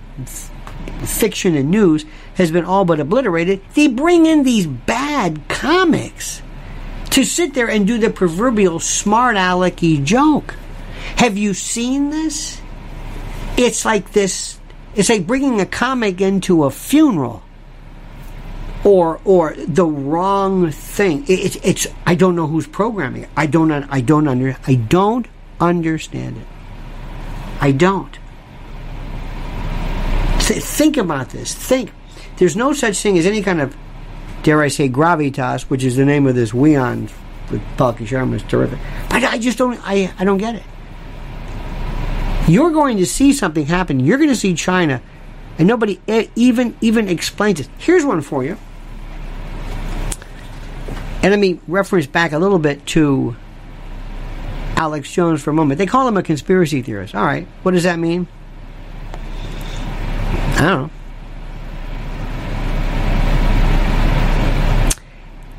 [1.04, 6.42] fiction and news has been all but obliterated, they bring in these bad comics
[7.10, 10.54] to sit there and do the proverbial smart alecky joke.
[11.16, 12.60] Have you seen this?
[13.56, 14.58] It's like this.
[14.94, 17.42] It's like bringing a comic into a funeral
[18.84, 21.24] or or the wrong thing.
[21.28, 23.30] It's it's I don't know who's programming it.
[23.36, 25.26] I don't I don't under I don't
[25.60, 26.46] understand it.
[27.60, 28.18] I don't.
[30.50, 31.54] Th- think about this.
[31.54, 31.92] Think.
[32.38, 33.76] There's no such thing as any kind of
[34.42, 37.08] dare I say gravitas, which is the name of this WION
[37.52, 38.80] with Palki Sharma is terrific.
[39.08, 40.64] But I just don't I I don't get it.
[42.48, 44.00] You're going to see something happen.
[44.00, 45.00] You're going to see China
[45.56, 46.00] and nobody
[46.34, 47.68] even even explains it.
[47.78, 48.56] Here's one for you.
[51.22, 53.36] And let me reference back a little bit to
[54.74, 55.78] Alex Jones for a moment.
[55.78, 57.14] They call him a conspiracy theorist.
[57.14, 57.46] All right.
[57.62, 58.26] What does that mean?
[60.60, 60.90] Know.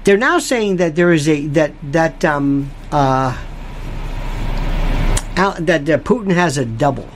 [0.04, 3.38] They're now saying that there is a that that um uh
[5.36, 7.08] that uh, Putin has a double.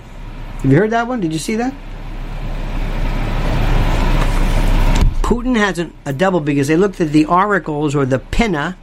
[0.62, 1.20] Have you heard that one?
[1.20, 1.74] Did you see that?
[5.22, 8.78] Putin has an, a double because they looked at the auricles or the pinna,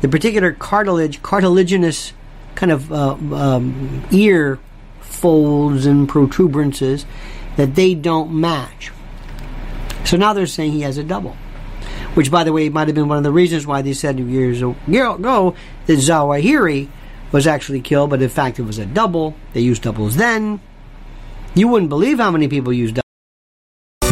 [0.00, 2.12] the particular cartilage, cartilaginous
[2.54, 4.58] kind of uh, um, ear
[5.00, 7.04] folds and protuberances
[7.56, 8.92] that they don't match.
[10.04, 11.36] So now they're saying he has a double.
[12.14, 14.62] Which, by the way, might have been one of the reasons why they said years
[14.62, 16.88] ago that Zawahiri
[17.32, 19.34] was actually killed, but in fact it was a double.
[19.52, 20.60] They used doubles then.
[21.54, 23.03] You wouldn't believe how many people used doubles.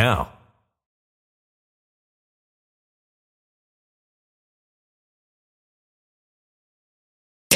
[0.00, 0.39] now.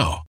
[0.00, 0.29] now.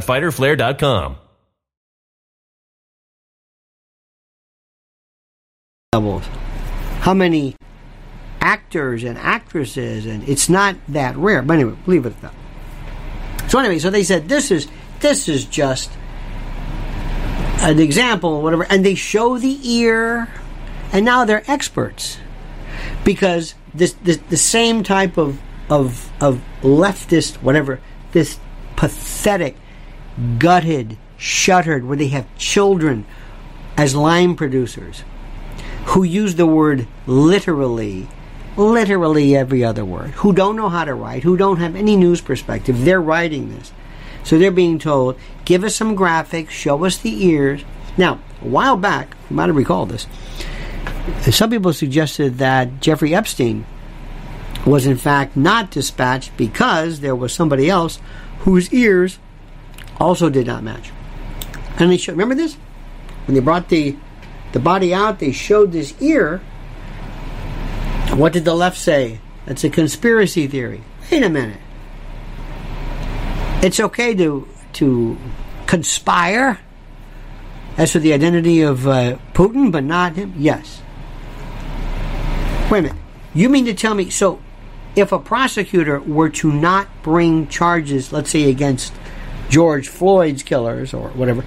[0.00, 1.16] www.fighterflare.com.
[5.94, 6.24] levels.
[7.00, 7.54] How many
[8.40, 11.42] actors and actresses, and it's not that rare.
[11.42, 12.34] But anyway, leave it at that.
[13.50, 14.68] So anyway, so they said this is
[15.00, 15.90] this is just
[17.60, 20.28] an example, whatever, and they show the ear,
[20.92, 22.18] and now they're experts
[23.04, 25.40] because this, this the same type of
[25.70, 27.80] of of leftist whatever
[28.12, 28.38] this
[28.76, 29.56] pathetic,
[30.38, 33.06] gutted, shuttered, where they have children
[33.76, 35.04] as line producers
[35.86, 38.08] who use the word literally,
[38.56, 42.20] literally every other word, who don't know how to write, who don't have any news
[42.20, 42.84] perspective.
[42.84, 43.72] They're writing this.
[44.22, 47.62] So they're being told, give us some graphics, show us the ears.
[47.96, 50.06] Now, a while back, you might have recalled this,
[51.30, 53.66] some people suggested that Jeffrey Epstein
[54.64, 57.98] was in fact not dispatched because there was somebody else
[58.40, 59.18] whose ears
[59.98, 60.90] also did not match.
[61.78, 62.56] And they showed, remember this?
[63.26, 63.96] When they brought the
[64.52, 66.38] the body out, they showed this ear.
[68.14, 69.18] What did the left say?
[69.46, 70.82] That's a conspiracy theory.
[71.10, 71.60] Wait a minute.
[73.62, 75.18] It's okay to to
[75.66, 76.60] conspire
[77.76, 80.34] as for the identity of uh, Putin, but not him.
[80.36, 80.82] Yes.
[82.70, 82.96] Wait a minute.
[83.34, 84.40] You mean to tell me so?
[84.94, 88.92] If a prosecutor were to not bring charges, let's say against
[89.54, 91.44] George Floyd's killers or whatever,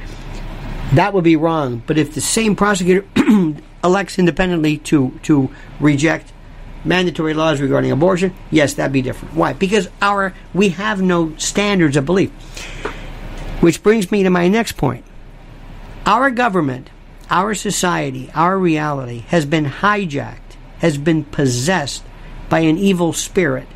[0.94, 1.84] that would be wrong.
[1.86, 3.06] But if the same prosecutor
[3.84, 5.50] elects independently to to
[5.82, 6.32] reject
[6.86, 9.36] mandatory laws regarding abortion, yes, that'd be different.
[9.36, 9.52] Why?
[9.52, 12.32] Because our we have no standards of belief.
[13.60, 15.04] Which brings me to my next point.
[16.06, 16.90] Our government,
[17.30, 22.06] our society, our reality has been hijacked, has been possessed
[22.48, 23.68] by an evil spirit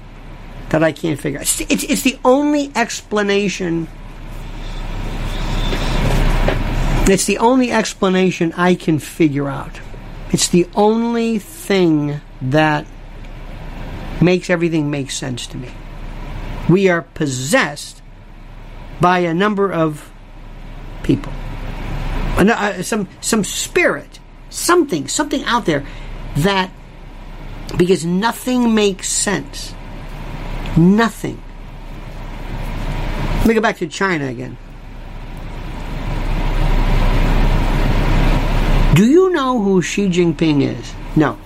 [0.69, 1.59] that I can't figure out.
[1.59, 3.89] It's, it's, it's the only explanation
[7.09, 9.79] it's the only explanation I can figure out.
[10.31, 12.85] It's the only thing that
[14.21, 15.69] makes everything make sense to me.
[16.69, 18.01] We are possessed
[19.01, 20.11] by a number of
[21.03, 21.33] people,
[22.37, 25.85] uh, some some spirit, something, something out there
[26.37, 26.71] that
[27.77, 29.73] because nothing makes sense.
[30.77, 31.41] Nothing.
[33.39, 34.57] Let me go back to China again.
[38.93, 40.93] Do know who Xi Jinping is?
[41.15, 41.37] No.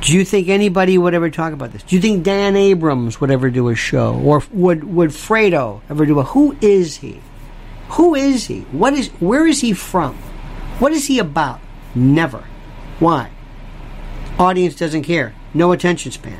[0.00, 1.82] Do you think anybody would ever talk about this?
[1.82, 4.14] Do you think Dan Abrams would ever do a show?
[4.14, 7.20] Or would, would Fredo ever do a who is he?
[7.90, 8.60] Who is he?
[8.72, 10.14] What is where is he from?
[10.78, 11.60] What is he about?
[11.94, 12.44] Never.
[12.98, 13.30] Why?
[14.38, 15.34] Audience doesn't care.
[15.52, 16.38] No attention span.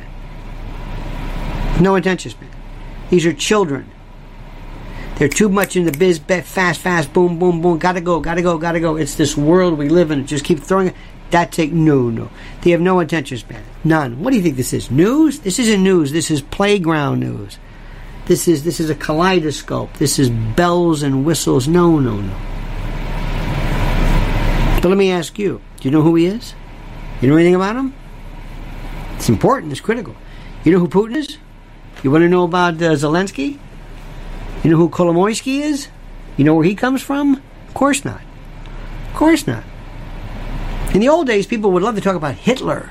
[1.80, 2.51] No attention span.
[3.11, 3.91] These are children.
[5.21, 8.57] They're too much in the biz, fast, fast, boom, boom, boom, gotta go, gotta go,
[8.57, 8.97] gotta go.
[8.97, 10.27] It's this world we live in.
[10.27, 10.95] Just keep throwing it.
[11.31, 12.31] That take no, no.
[12.62, 13.62] They have no attention span.
[13.85, 14.25] None.
[14.25, 14.91] What do you think this is?
[14.91, 15.41] News?
[15.41, 16.11] This isn't news.
[16.12, 17.59] This is playground news.
[18.25, 19.93] This is this is a kaleidoscope.
[19.99, 21.68] This is bells and whistles.
[21.68, 22.37] No, no, no.
[24.81, 26.55] But let me ask you: Do you know who he is?
[27.21, 27.93] You know anything about him?
[29.16, 29.71] It's important.
[29.71, 30.16] It's critical.
[30.64, 31.37] You know who Putin is?
[32.03, 33.59] You want to know about uh, Zelensky?
[34.63, 35.89] You know who Kolomoisky is?
[36.37, 37.43] You know where he comes from?
[37.69, 38.21] Of course not.
[39.09, 39.65] Of course not.
[40.95, 42.91] In the old days, people would love to talk about Hitler.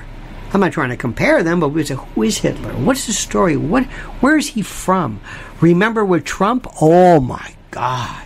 [0.52, 2.72] I'm not trying to compare them, but we say, who is Hitler?
[2.72, 3.56] What's the story?
[3.56, 3.84] What,
[4.20, 5.20] where is he from?
[5.60, 6.66] Remember with Trump?
[6.80, 8.24] Oh my God.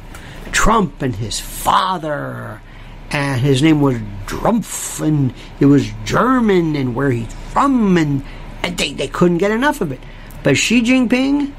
[0.52, 2.62] Trump and his father.
[3.10, 8.24] And his name was Drumpf, and it was German, and where he's from, and,
[8.62, 10.00] and they, they couldn't get enough of it.
[10.42, 11.52] But Xi Jinping,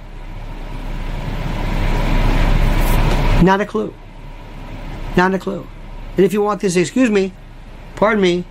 [3.46, 3.94] not a clue.
[5.16, 5.68] Not a clue.
[6.18, 7.34] And if you want this, excuse me,
[7.96, 8.46] pardon me,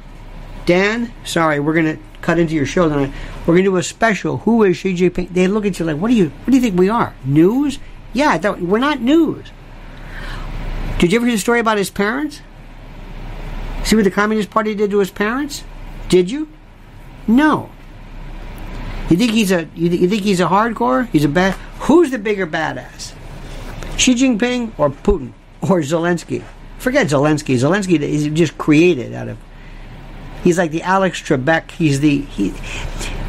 [0.67, 3.13] Dan, sorry, we're going to cut into your show tonight.
[3.41, 4.39] We're going to do a special.
[4.39, 5.31] Who is Xi Jinping?
[5.35, 7.15] They look at you like, what do you, what do you think we are?
[7.25, 7.79] News?
[8.13, 9.51] Yeah, we're not news.
[10.99, 12.41] Did you ever hear the story about his parents?
[13.83, 15.65] See what the Communist Party did to his parents?
[16.09, 16.49] Did you?
[17.27, 17.71] No.
[19.11, 21.09] You think he's a you, th- you think he's a hardcore?
[21.09, 21.55] He's a bad.
[21.81, 23.13] Who's the bigger badass?
[23.97, 25.33] Xi Jinping or Putin
[25.63, 26.43] or Zelensky?
[26.79, 27.55] Forget Zelensky.
[27.57, 29.39] Zelensky is just created out of
[30.45, 31.71] He's like the Alex Trebek.
[31.71, 32.51] He's the he.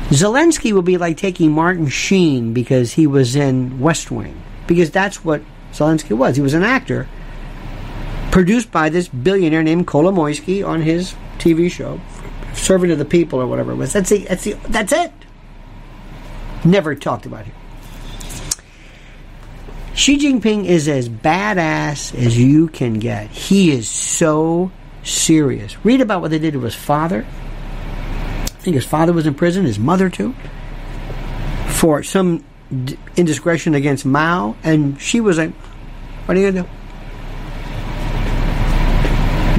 [0.10, 5.24] Zelensky would be like taking Martin Sheen because he was in West Wing because that's
[5.24, 5.42] what
[5.72, 6.36] Zelensky was.
[6.36, 7.08] He was an actor
[8.32, 12.02] produced by this billionaire named Kolomoisky on his TV show,
[12.54, 13.94] Servant of the People or whatever it was.
[13.94, 15.14] That's the, that's the, that's it.
[16.66, 17.56] Never talked about here.
[19.96, 23.32] Xi Jinping is as badass as you can get.
[23.32, 24.72] He is so
[25.04, 25.78] serious.
[25.86, 27.26] Read about what they did to his father.
[27.26, 30.36] I think his father was in prison, his mother too,
[31.68, 32.44] for some
[33.16, 35.54] indiscretion against Mao, and she was like,
[36.26, 36.70] "What are you gonna do?"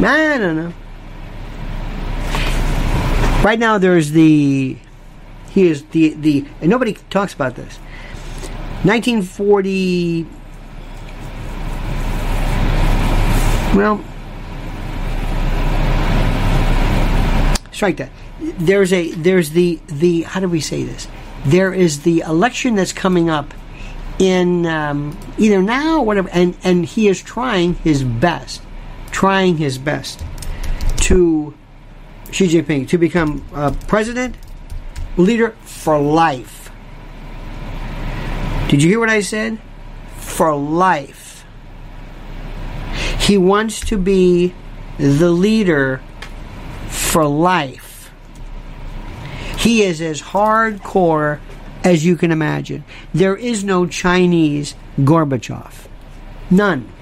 [0.07, 0.73] I don't know.
[3.43, 4.77] Right now, there's the
[5.51, 7.79] he is the the and nobody talks about this.
[8.87, 10.27] 1940.
[13.75, 14.03] Well,
[17.73, 18.11] strike that.
[18.41, 21.09] There's a there's the the how do we say this?
[21.45, 23.53] There is the election that's coming up
[24.19, 28.63] in um, either now or whatever, and and he is trying his best,
[29.11, 30.25] trying his best
[31.03, 31.55] to
[32.31, 34.37] Xi Jinping to become uh, president,
[35.17, 36.56] leader for life.
[38.69, 39.59] Did you hear what I said?
[40.19, 41.45] For life.
[43.21, 44.55] He wants to be
[44.99, 46.01] the leader
[46.89, 48.11] for life.
[49.57, 51.41] He is as hardcore
[51.85, 52.85] as you can imagine.
[53.15, 55.87] There is no Chinese Gorbachev.
[56.51, 56.93] None.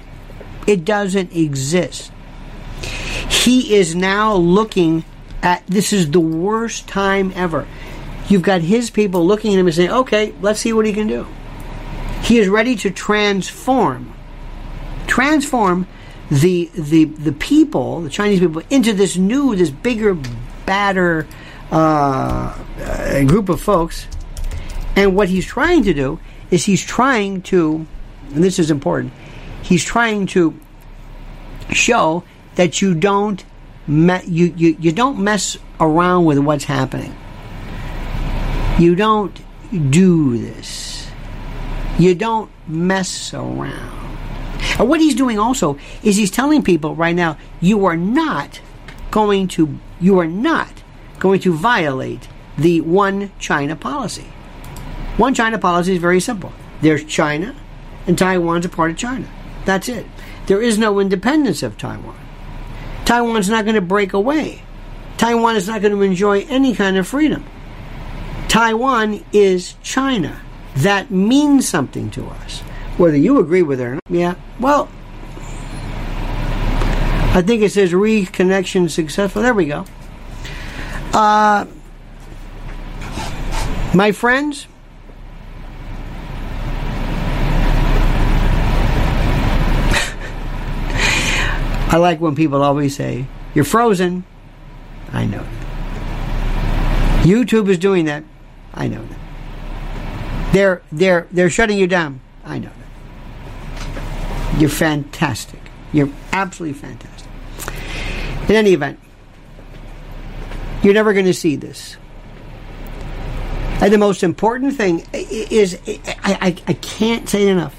[0.67, 2.11] It doesn't exist.
[3.29, 5.03] He is now looking
[5.41, 7.67] at this is the worst time ever.
[8.27, 11.07] You've got his people looking at him and saying, okay, let's see what he can
[11.07, 11.27] do.
[12.25, 14.11] He is ready to transform,
[15.05, 15.87] transform
[16.31, 20.17] the the the people, the Chinese people, into this new, this bigger,
[20.65, 21.27] badder
[21.69, 22.57] uh,
[23.27, 24.07] group of folks.
[24.95, 26.19] And what he's trying to do
[26.49, 27.85] is he's trying to,
[28.33, 29.13] and this is important,
[29.61, 30.59] he's trying to
[31.71, 32.23] show
[32.55, 33.45] that you don't
[33.87, 37.15] me- you, you you don't mess around with what's happening.
[38.79, 39.39] You don't
[39.91, 40.94] do this.
[41.97, 44.05] You don't mess around.
[44.77, 48.59] And what he's doing also is he's telling people right now, you are not
[49.11, 50.83] going to, you are not
[51.19, 52.27] going to violate
[52.57, 54.25] the one China policy.
[55.17, 56.51] One China policy is very simple.
[56.81, 57.55] There's China,
[58.05, 59.27] and Taiwan's a part of China.
[59.63, 60.05] That's it.
[60.47, 62.17] There is no independence of Taiwan.
[63.05, 64.61] Taiwan's not going to break away.
[65.17, 67.45] Taiwan is not going to enjoy any kind of freedom.
[68.49, 70.41] Taiwan is China.
[70.77, 72.59] That means something to us.
[72.97, 74.89] Whether you agree with it or not, yeah, well,
[77.33, 79.41] I think it says reconnection successful.
[79.41, 79.85] There we go.
[81.13, 81.65] Uh,
[83.93, 84.67] my friends,
[91.91, 94.25] I like when people always say, You're frozen.
[95.11, 95.45] I know.
[97.23, 98.23] YouTube is doing that.
[98.73, 99.24] I know that.
[100.55, 102.21] They're they're they're shutting you down.
[102.45, 102.69] I know
[103.93, 104.57] that.
[104.57, 105.59] You're fantastic.
[105.91, 107.29] You're absolutely fantastic.
[108.47, 108.97] In any event,
[110.81, 111.97] you're never going to see this.
[113.81, 117.75] And the most important thing is, I, I, I can't say it enough.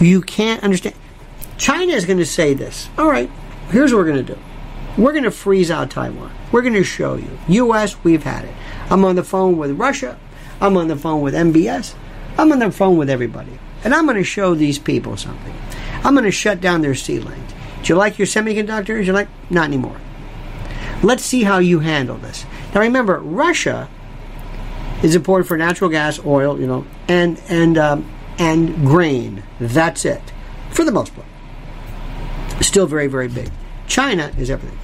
[0.00, 0.96] You can't understand.
[1.56, 2.90] China is going to say this.
[2.98, 3.30] All right,
[3.70, 4.40] here's what we're going to do.
[4.98, 6.30] We're going to freeze out Taiwan.
[6.52, 7.38] We're going to show you.
[7.48, 8.54] U.S., we've had it.
[8.90, 10.18] I'm on the phone with Russia.
[10.60, 11.94] I'm on the phone with MBS.
[12.38, 13.58] I'm on the phone with everybody.
[13.84, 15.54] And I'm going to show these people something.
[16.04, 17.52] I'm going to shut down their sea lanes.
[17.82, 19.04] Do you like your semiconductors?
[19.04, 20.00] You're like, not anymore.
[21.02, 22.44] Let's see how you handle this.
[22.74, 23.88] Now remember, Russia
[25.02, 29.42] is important for natural gas, oil, you know, and and um, and grain.
[29.58, 30.22] That's it,
[30.70, 31.26] for the most part.
[32.60, 33.50] Still very very big.
[33.86, 34.78] China is everything.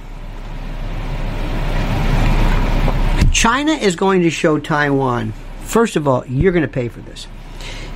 [3.31, 5.33] China is going to show Taiwan.
[5.67, 7.27] First of all, you're going to pay for this.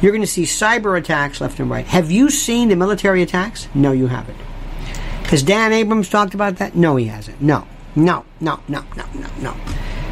[0.01, 1.85] You're going to see cyber attacks left and right.
[1.85, 3.69] Have you seen the military attacks?
[3.73, 4.37] No, you haven't.
[5.29, 6.75] Has Dan Abrams talked about that?
[6.75, 7.41] No, he hasn't.
[7.41, 7.65] No,
[7.95, 9.55] no, no, no, no, no, no.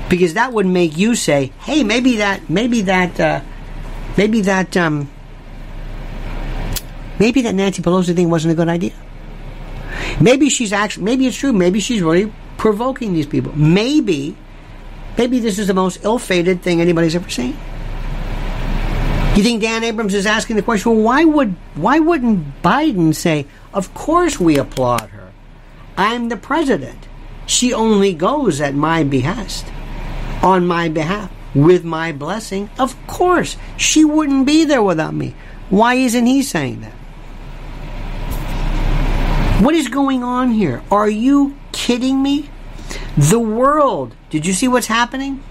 [0.09, 3.41] Because that would make you say, "Hey, maybe that, maybe that, uh,
[4.15, 5.09] maybe that, um,
[7.19, 8.93] maybe that Nancy Pelosi thing wasn't a good idea.
[10.21, 11.51] Maybe she's actually, maybe it's true.
[11.51, 13.51] Maybe she's really provoking these people.
[13.57, 14.37] Maybe,
[15.19, 17.55] maybe this is the most ill-fated thing anybody's ever seen."
[19.35, 23.45] You think Dan Abrams is asking the question, well, why would why wouldn't Biden say,
[23.73, 25.31] of course we applaud her.
[25.95, 27.07] I'm the president.
[27.45, 29.65] She only goes at my behest,
[30.41, 32.69] on my behalf, with my blessing.
[32.77, 35.35] Of course, she wouldn't be there without me.
[35.69, 36.93] Why isn't he saying that?
[39.63, 40.81] What is going on here?
[40.91, 42.49] Are you kidding me?
[43.17, 44.15] The world.
[44.29, 45.43] Did you see what's happening?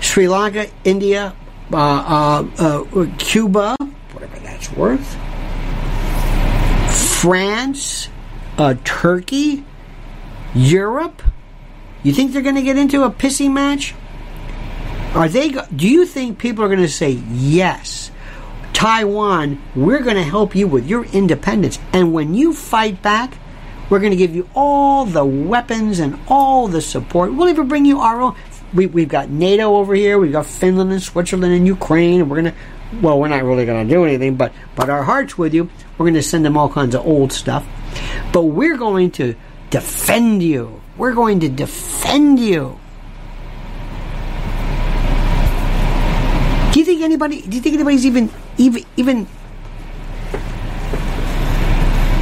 [0.00, 1.34] Sri Lanka, India,
[1.72, 3.76] uh, uh, uh, Cuba,
[4.12, 5.16] whatever that's worth.
[7.20, 8.08] France,
[8.58, 9.64] uh, Turkey,
[10.54, 11.22] Europe.
[12.02, 13.94] You think they're going to get into a pissing match?
[15.14, 15.50] Are they?
[15.50, 18.10] Do you think people are going to say yes?
[18.72, 23.36] Taiwan, we're going to help you with your independence, and when you fight back,
[23.90, 27.34] we're going to give you all the weapons and all the support.
[27.34, 28.36] We'll even bring you our own.
[28.72, 30.18] We, we've got NATO over here.
[30.18, 32.20] We've got Finland and Switzerland and Ukraine.
[32.20, 32.58] And we're going to
[33.00, 35.70] well, we're not really going to do anything, but but our hearts with you.
[35.96, 37.66] We're going to send them all kinds of old stuff,
[38.32, 39.34] but we're going to
[39.70, 40.80] defend you.
[40.96, 42.78] We're going to defend you.
[46.72, 47.42] Do you think anybody?
[47.42, 49.26] Do you think anybody's even even even?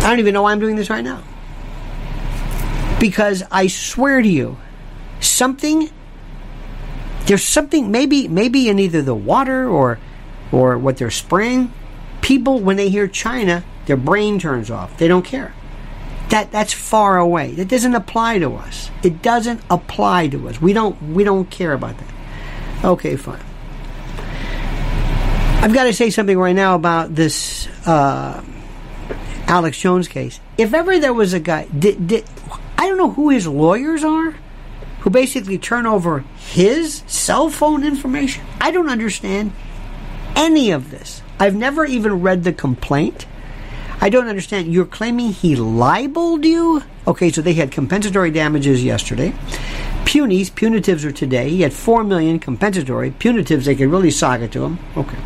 [0.01, 1.23] I don't even know why I'm doing this right now.
[3.01, 4.57] Because I swear to you,
[5.21, 5.91] something.
[7.27, 9.99] There's something maybe maybe in either the water or
[10.51, 11.73] or what they're spraying,
[12.23, 14.97] people when they hear China, their brain turns off.
[14.99, 15.53] They don't care.
[16.31, 17.53] That that's far away.
[17.53, 18.91] That doesn't apply to us.
[19.03, 20.61] It doesn't apply to us.
[20.61, 22.85] We don't we don't care about that.
[22.85, 23.41] Okay, fine.
[25.61, 28.45] I've got to say something right now about this uh,
[29.49, 30.39] Alex Jones case.
[30.57, 32.25] If ever there was a guy, did, did,
[32.79, 34.37] I don't know who his lawyers are,
[35.01, 38.45] who basically turn over his cell phone information.
[38.61, 39.53] I don't understand
[40.37, 41.21] any of this.
[41.41, 43.27] I've never even read the complaint.
[44.01, 44.73] I don't understand.
[44.73, 46.85] You're claiming he libeled you?
[47.07, 49.35] Okay, so they had compensatory damages yesterday.
[50.05, 51.51] Punies, punitives are today.
[51.51, 53.11] He had four million compensatory.
[53.11, 54.79] Punitives, they could really sock it to him.
[54.97, 55.19] Okay.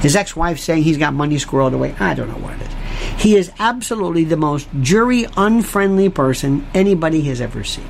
[0.00, 1.94] His ex-wife saying he's got money squirreled away.
[2.00, 2.77] I don't know what it is.
[3.18, 7.88] He is absolutely the most jury unfriendly person anybody has ever seen.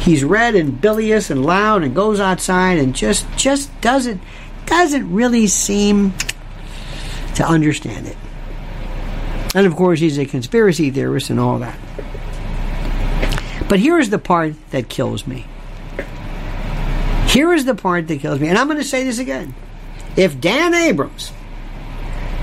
[0.00, 4.20] He's red and bilious and loud and goes outside and just just doesn't
[4.66, 6.14] doesn't really seem
[7.34, 8.16] to understand it.
[9.54, 11.78] And of course, he's a conspiracy theorist and all that.
[13.68, 15.46] But here is the part that kills me.
[17.26, 18.48] Here is the part that kills me.
[18.48, 19.54] And I'm going to say this again.
[20.16, 21.32] If Dan Abrams,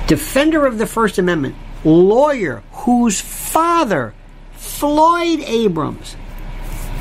[0.07, 1.55] defender of the First Amendment,
[1.87, 4.13] lawyer whose father,
[4.53, 6.15] Floyd Abrams,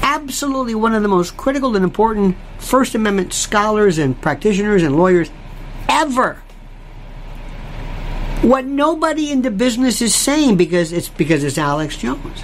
[0.03, 5.30] absolutely one of the most critical and important First Amendment scholars and practitioners and lawyers
[5.89, 6.43] ever.
[8.43, 12.43] What nobody in the business is saying because it's because it's Alex Jones.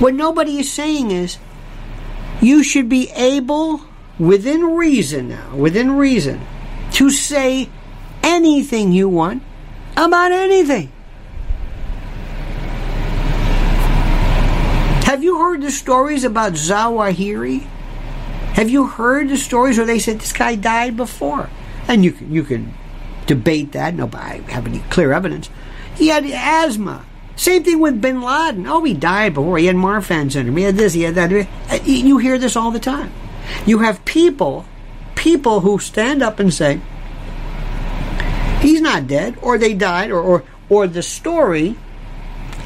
[0.00, 1.38] What nobody is saying is
[2.40, 3.82] you should be able
[4.18, 6.40] within reason now, within reason
[6.92, 7.68] to say
[8.22, 9.42] anything you want
[9.96, 10.90] about anything.
[15.24, 17.62] You heard the stories about Zawahiri?
[18.54, 21.50] Have you heard the stories where they said this guy died before?
[21.88, 22.72] And you can, you can
[23.26, 23.94] debate that.
[23.94, 25.50] Nobody I have any clear evidence.
[25.96, 27.04] He had asthma.
[27.36, 28.66] Same thing with Bin Laden.
[28.68, 29.58] Oh, he died before.
[29.58, 30.56] He had Marfan syndrome.
[30.56, 30.92] He had this.
[30.92, 31.32] He had that.
[31.32, 33.12] Uh, You hear this all the time.
[33.66, 34.66] You have people,
[35.16, 36.80] people who stand up and say,
[38.60, 41.76] "He's not dead," or they died, or or, or the story,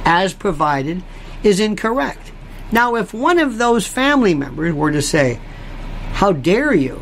[0.04, 1.02] as provided,
[1.42, 2.30] is incorrect.
[2.70, 5.40] Now, if one of those family members were to say,
[6.14, 7.00] "How dare you?"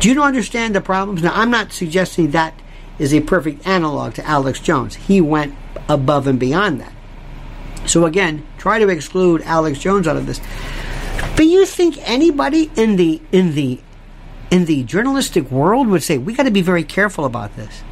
[0.00, 1.22] Do you understand the problems?
[1.22, 2.54] Now, I'm not suggesting that
[2.98, 4.96] is a perfect analog to Alex Jones.
[4.96, 5.54] He went
[5.88, 6.92] above and beyond that.
[7.86, 10.40] So again, try to exclude Alex Jones out of this.
[11.36, 13.80] But you think anybody in the in the
[14.50, 17.82] in the journalistic world would say we got to be very careful about this.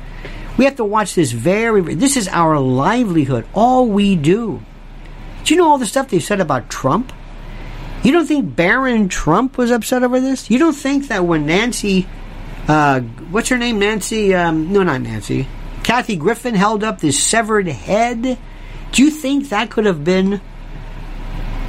[0.57, 1.81] We have to watch this very.
[1.95, 3.47] This is our livelihood.
[3.55, 4.63] All we do.
[5.45, 7.13] Do you know all the stuff they've said about Trump?
[8.03, 10.51] You don't think Barron Trump was upset over this?
[10.51, 12.07] You don't think that when Nancy,
[12.67, 13.79] uh, what's her name?
[13.79, 15.47] Nancy, um, no, not Nancy.
[15.83, 18.39] Kathy Griffin held up this severed head.
[18.93, 20.41] Do you think that could have been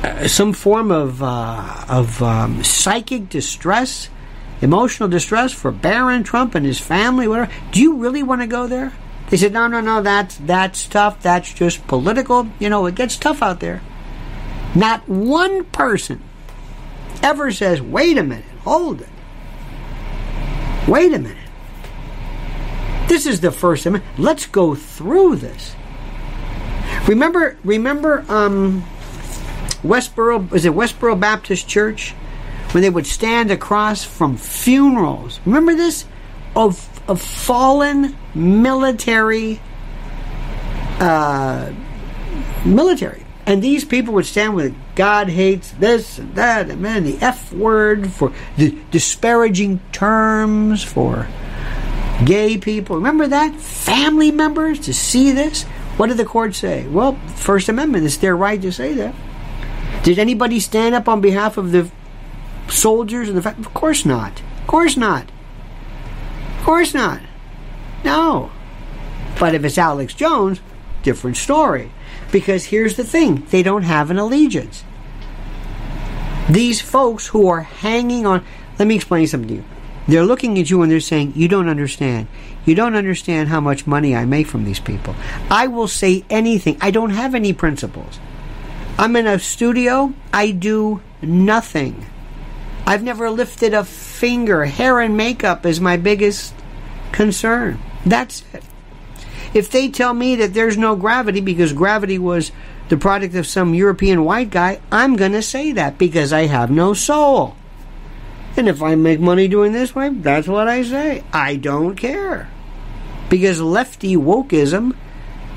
[0.04, 4.10] uh, some form of uh, of um, psychic distress,
[4.62, 7.28] emotional distress for Barron Trump and his family?
[7.28, 7.52] Whatever.
[7.72, 8.94] Do you really want to go there?
[9.32, 10.02] They said, no, no, no.
[10.02, 11.22] That's that's tough.
[11.22, 12.50] That's just political.
[12.60, 13.82] You know, it gets tough out there.
[14.76, 16.22] Not one person
[17.24, 19.10] ever says, wait a minute, hold it.
[20.86, 21.38] Wait a minute.
[23.08, 24.20] This is the First Amendment.
[24.20, 25.76] Let's go through this.
[27.08, 28.84] Remember, remember, um,
[29.82, 32.12] Westboro, was it Westboro Baptist Church?
[32.72, 35.40] When they would stand across from funerals.
[35.46, 36.06] Remember this?
[36.56, 39.60] Of, of fallen military,
[41.00, 41.72] uh,
[42.66, 43.26] military.
[43.46, 47.52] And these people would stand with God hates this and that, and man, the F
[47.52, 51.28] word for the disparaging terms for
[52.24, 52.98] gay people.
[52.98, 53.56] Remember that?
[53.56, 55.64] Family members to see this?
[55.98, 56.88] What did the court say?
[56.88, 59.16] Well, First Amendment, it's their right to say that.
[60.04, 61.92] Did anybody stand up on behalf of the
[62.70, 64.42] soldiers and the fa- Of course not.
[64.62, 65.30] Of course not.
[66.62, 67.20] Of course not.
[68.04, 68.52] No.
[69.40, 70.62] But if it's Alex Jones,
[71.02, 71.92] different story.
[72.32, 74.84] Because here's the thing they don't have an allegiance.
[76.48, 78.46] These folks who are hanging on,
[78.78, 79.64] let me explain something to you.
[80.08, 82.28] They're looking at you and they're saying, You don't understand.
[82.64, 85.16] You don't understand how much money I make from these people.
[85.50, 86.78] I will say anything.
[86.80, 88.20] I don't have any principles.
[89.00, 92.06] I'm in a studio, I do nothing.
[92.86, 93.84] I've never lifted a
[94.22, 94.66] finger.
[94.66, 96.54] Hair and makeup is my biggest
[97.12, 97.80] concern.
[98.06, 98.64] That's it.
[99.56, 102.52] If they tell me that there's no gravity because gravity was
[102.90, 106.70] the product of some European white guy, I'm going to say that because I have
[106.70, 107.56] no soul.
[108.56, 111.24] And if I make money doing this way, that's what I say.
[111.34, 112.48] I don't care.
[113.28, 114.96] Because lefty wokeism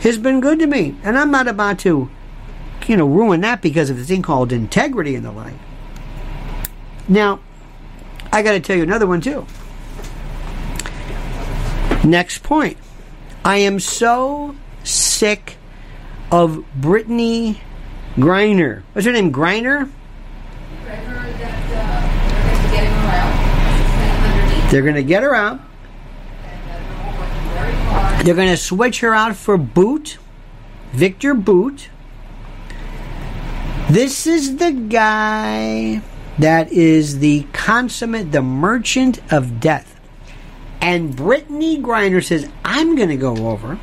[0.01, 0.97] has been good to me.
[1.03, 2.09] And I'm not about to,
[2.87, 5.53] you know, ruin that because of the thing called integrity and the like.
[7.09, 7.41] Now,
[8.35, 9.47] I got to tell you another one too.
[12.03, 12.77] Next point.
[13.45, 15.57] I am so sick
[16.33, 17.59] of Brittney
[18.17, 18.83] Griner.
[18.93, 19.33] What's her name?
[19.33, 19.89] Griner?
[24.73, 25.61] They're going to get her out.
[28.25, 30.19] They're going to switch her out for Bout,
[30.93, 31.89] Viktor Bout.
[33.89, 36.03] This is the guy
[36.39, 40.01] that is the consummate, the merchant of death.
[40.81, 43.79] And Brittney Griner says, I'm going to go over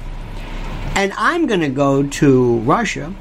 [0.96, 3.14] and I'm going to go to Russia.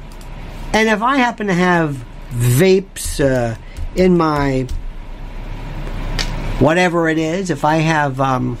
[0.73, 3.57] And if I happen to have vapes uh,
[3.95, 4.67] in my
[6.59, 8.57] whatever it is, if I have, um,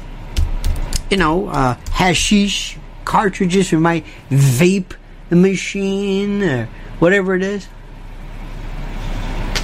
[1.09, 4.93] you know, uh, hashish cartridges for my vape
[5.29, 6.65] machine, or
[6.99, 7.67] whatever it is,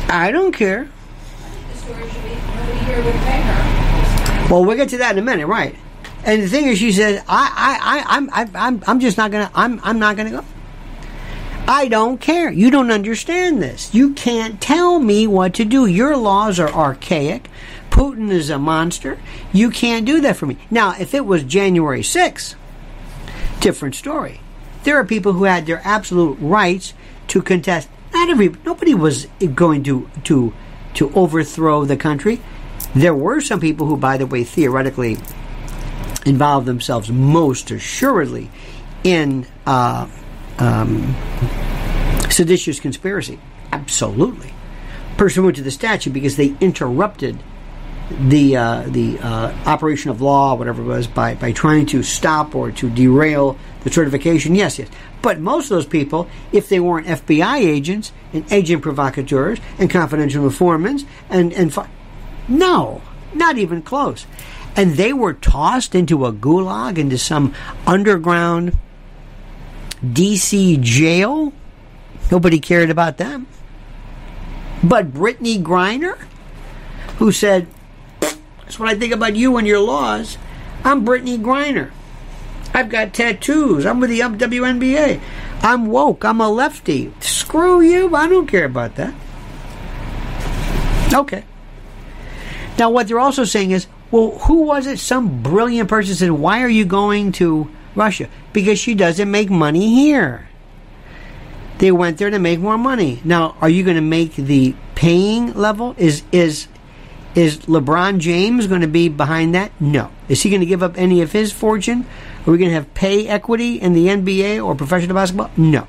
[0.09, 0.89] I don't care.
[4.49, 5.75] Well, we'll get to that in a minute, right?
[6.23, 9.31] And the thing is, she says, I, I, I, I'm, I, I'm, I'm just not
[9.31, 10.45] gonna, I'm, I'm not gonna go.
[11.67, 12.49] I don't care.
[12.49, 13.93] You don't understand this.
[13.93, 15.85] You can't tell me what to do.
[15.85, 17.49] Your laws are archaic.
[17.89, 19.19] Putin is a monster.
[19.51, 20.57] You can't do that for me.
[20.71, 22.55] Now, if it was January 6th,
[23.59, 24.39] different story.
[24.83, 26.93] There are people who had their absolute rights
[27.27, 27.89] to contest.
[28.13, 30.53] Not every, nobody was going to, to,
[30.97, 32.41] to overthrow the country.
[32.95, 35.17] There were some people who, by the way, theoretically
[36.25, 38.49] involved themselves most assuredly
[39.03, 40.07] in uh,
[40.57, 41.15] um,
[42.29, 43.39] seditious conspiracy.
[43.71, 44.53] Absolutely.
[45.17, 47.37] pursuant to the statute because they interrupted
[48.09, 52.55] the uh, the uh, operation of law, whatever it was, by, by trying to stop
[52.55, 54.55] or to derail the certification.
[54.55, 54.89] Yes, yes.
[55.21, 60.45] But most of those people, if they weren't FBI agents and agent provocateurs and confidential
[60.45, 61.89] informants, and and fi-
[62.47, 63.01] no,
[63.33, 64.25] not even close.
[64.75, 67.53] And they were tossed into a gulag, into some
[67.85, 68.77] underground
[70.05, 71.51] DC jail.
[72.31, 73.47] Nobody cared about them.
[74.83, 76.17] But Brittney Griner,
[77.17, 77.67] who said,
[78.67, 80.37] That's what I think about you and your laws.
[80.83, 81.89] I'm Brittney Griner.
[82.73, 83.85] I've got tattoos.
[83.85, 85.21] I'm with the WNBA.
[85.61, 86.25] I'm woke.
[86.25, 87.13] I'm a lefty.
[87.21, 88.13] Screw you.
[88.13, 89.13] I don't care about that.
[91.13, 91.45] Okay.
[92.77, 94.99] Now, what they're also saying is, well, who was it?
[94.99, 98.27] Some brilliant person said, Why are you going to Russia?
[98.51, 100.49] Because she doesn't make money here.
[101.77, 103.21] They went there to make more money.
[103.23, 105.95] Now, are you going to make the paying level?
[105.97, 106.67] Is is
[107.35, 109.71] is LeBron James going to be behind that?
[109.79, 110.11] No.
[110.27, 112.05] Is he going to give up any of his fortune?
[112.45, 115.51] Are we going to have pay equity in the NBA or professional basketball?
[115.57, 115.87] No.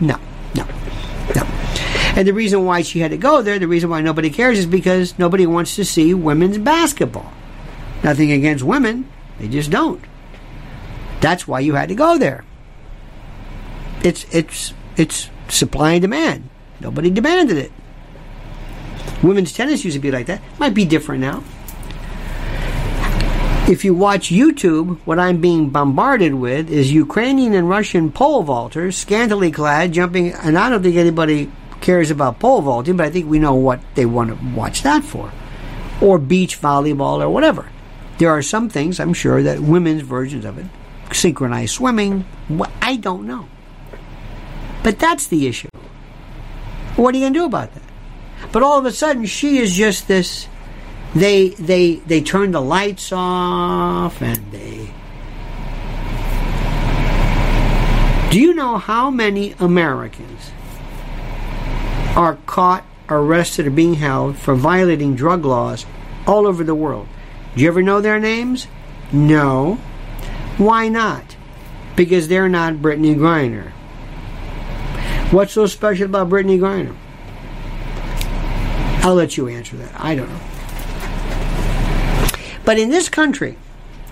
[0.00, 0.18] No.
[0.54, 0.66] No.
[1.34, 1.42] No.
[2.16, 4.66] And the reason why she had to go there, the reason why nobody cares is
[4.66, 7.32] because nobody wants to see women's basketball.
[8.02, 10.02] Nothing against women, they just don't.
[11.20, 12.44] That's why you had to go there.
[14.02, 16.48] It's it's it's supply and demand.
[16.80, 17.72] Nobody demanded it.
[19.22, 20.40] Women's tennis used to be like that.
[20.58, 21.42] Might be different now.
[23.68, 28.94] If you watch YouTube, what I'm being bombarded with is Ukrainian and Russian pole vaulters,
[28.94, 31.50] scantily clad, jumping, and I don't think anybody
[31.80, 35.04] cares about pole vaulting, but I think we know what they want to watch that
[35.04, 35.30] for.
[36.00, 37.70] Or beach volleyball or whatever.
[38.18, 40.66] There are some things, I'm sure, that women's versions of it,
[41.12, 42.24] synchronized swimming,
[42.82, 43.48] I don't know.
[44.82, 45.68] But that's the issue.
[46.96, 47.89] What are you going to do about that?
[48.52, 50.48] But all of a sudden, she is just this.
[51.14, 54.92] They they they turn the lights off and they.
[58.30, 60.52] Do you know how many Americans
[62.14, 65.84] are caught, arrested, or being held for violating drug laws
[66.28, 67.08] all over the world?
[67.56, 68.68] Do you ever know their names?
[69.12, 69.74] No.
[70.58, 71.36] Why not?
[71.96, 73.72] Because they're not Brittney Griner.
[75.32, 76.94] What's so special about Brittney Griner?
[79.02, 79.92] I'll let you answer that.
[79.98, 80.40] I don't know.
[82.64, 83.56] But in this country,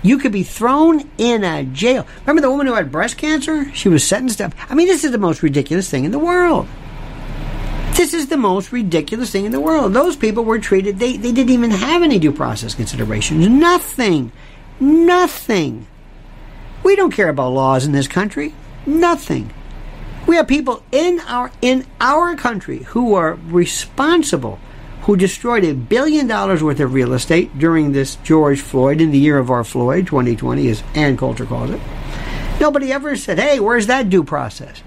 [0.01, 2.07] you could be thrown in a jail.
[2.21, 3.71] Remember the woman who had breast cancer?
[3.73, 4.53] She was sentenced up.
[4.69, 6.67] I mean, this is the most ridiculous thing in the world.
[7.93, 9.93] This is the most ridiculous thing in the world.
[9.93, 13.47] Those people were treated, they, they didn't even have any due process considerations.
[13.47, 14.31] Nothing.
[14.79, 15.85] Nothing.
[16.83, 18.53] We don't care about laws in this country.
[18.85, 19.51] Nothing.
[20.27, 24.59] We have people in our in our country who are responsible,
[25.09, 29.17] who destroyed a billion dollars worth of real estate during this George Floyd in the
[29.17, 31.81] year of our Floyd, 2020, as Ann Coulter calls it.
[32.61, 34.83] Nobody ever said, "Hey, where's that due process?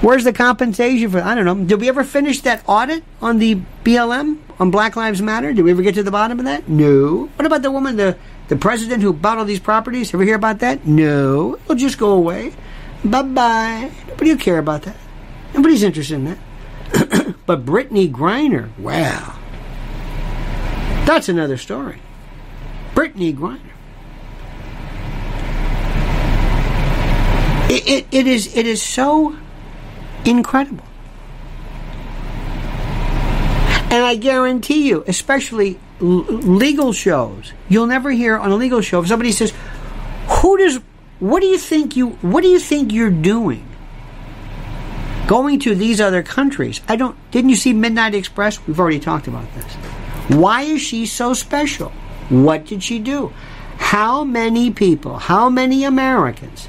[0.00, 1.56] Where's the compensation for?" I don't know.
[1.56, 5.52] Did we ever finish that audit on the BLM on Black Lives Matter?
[5.52, 6.66] Did we ever get to the bottom of that?
[6.66, 7.28] No.
[7.36, 8.16] What about the woman, the
[8.48, 10.14] the president who bought all these properties?
[10.14, 10.86] Ever hear about that?
[10.86, 11.58] No.
[11.64, 12.54] It'll just go away.
[13.04, 13.90] Bye bye.
[14.08, 14.96] Nobody will care about that.
[15.52, 16.38] Nobody's interested in that.
[17.46, 19.38] but Brittney Griner, wow.
[21.04, 22.00] That's another story.
[22.94, 23.60] Brittney Griner.
[27.68, 29.36] It, it, it is it is so
[30.24, 30.84] incredible.
[33.88, 39.00] And I guarantee you, especially l- legal shows, you'll never hear on a legal show
[39.00, 39.52] if somebody says,
[40.28, 40.80] "Who does
[41.18, 43.66] what do you think you what do you think you're doing
[45.26, 46.80] going to these other countries.
[46.88, 48.64] I don't didn't you see midnight express?
[48.66, 49.72] We've already talked about this.
[50.28, 51.90] Why is she so special?
[52.28, 53.32] What did she do?
[53.78, 56.68] How many people how many americans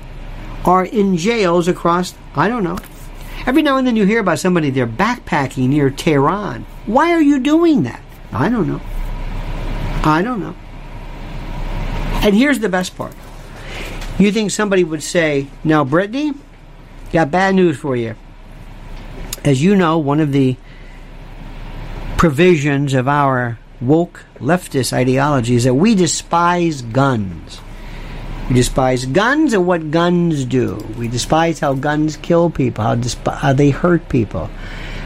[0.65, 2.77] are in jails across i don't know.
[3.45, 6.65] Every now and then you hear about somebody they're backpacking near tehran.
[6.85, 8.01] Why are you doing that?
[8.31, 8.81] I don't know.
[10.03, 10.55] I don't know.
[12.21, 13.13] And here's the best part.
[14.19, 16.35] You think somebody would say, Now, Brittney,
[17.13, 18.15] got bad news for you.
[19.47, 20.57] As you know, one of the
[22.17, 27.61] provisions of our woke leftist ideology is that we despise guns.
[28.49, 30.75] We despise guns and what guns do.
[30.97, 34.49] We despise how guns kill people, how, disp- how they hurt people,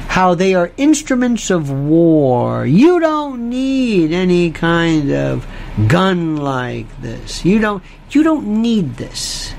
[0.08, 2.66] how they are instruments of war.
[2.66, 5.46] You don't need any kind of
[5.88, 7.46] gun like this.
[7.46, 9.54] You don't you don't need this.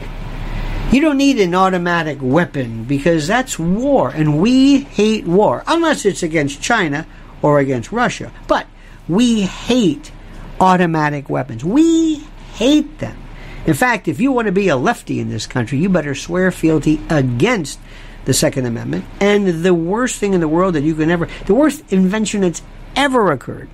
[0.93, 6.23] You don't need an automatic weapon because that's war, and we hate war, unless it's
[6.23, 7.07] against China
[7.41, 8.31] or against Russia.
[8.47, 8.67] But
[9.09, 10.13] we hate
[10.61, 11.65] automatic weapons.
[11.65, 12.17] We
[12.57, 13.17] hate them.
[13.65, 16.51] In fact, if you want to be a lefty in this country, you better swear
[16.51, 17.79] fealty against
[18.27, 19.07] the Second Amendment.
[19.19, 22.61] And the worst thing in the world that you can ever, the worst invention that's
[22.97, 23.71] ever occurred,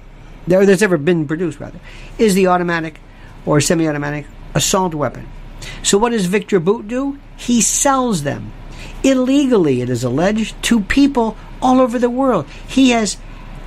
[0.46, 1.80] that's ever been produced, rather,
[2.16, 3.00] is the automatic
[3.44, 5.26] or semi automatic assault weapon.
[5.82, 7.18] So what does Viktor Bout do?
[7.36, 8.52] He sells them
[9.02, 12.46] illegally, it is alleged, to people all over the world.
[12.66, 13.16] He has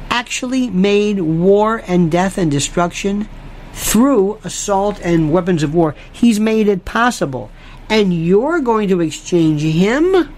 [0.09, 3.27] actually made war and death and destruction
[3.73, 5.95] through assault and weapons of war.
[6.11, 7.49] He's made it possible.
[7.89, 10.33] And you're going to exchange him?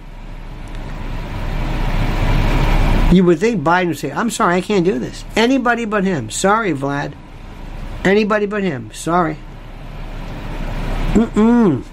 [3.11, 5.23] You would think Biden would say, I'm sorry, I can't do this.
[5.35, 6.31] Anybody but him.
[6.31, 7.13] Sorry, Vlad.
[8.03, 8.91] Anybody but him.
[8.91, 9.37] Sorry.
[11.13, 11.83] Mm-mm.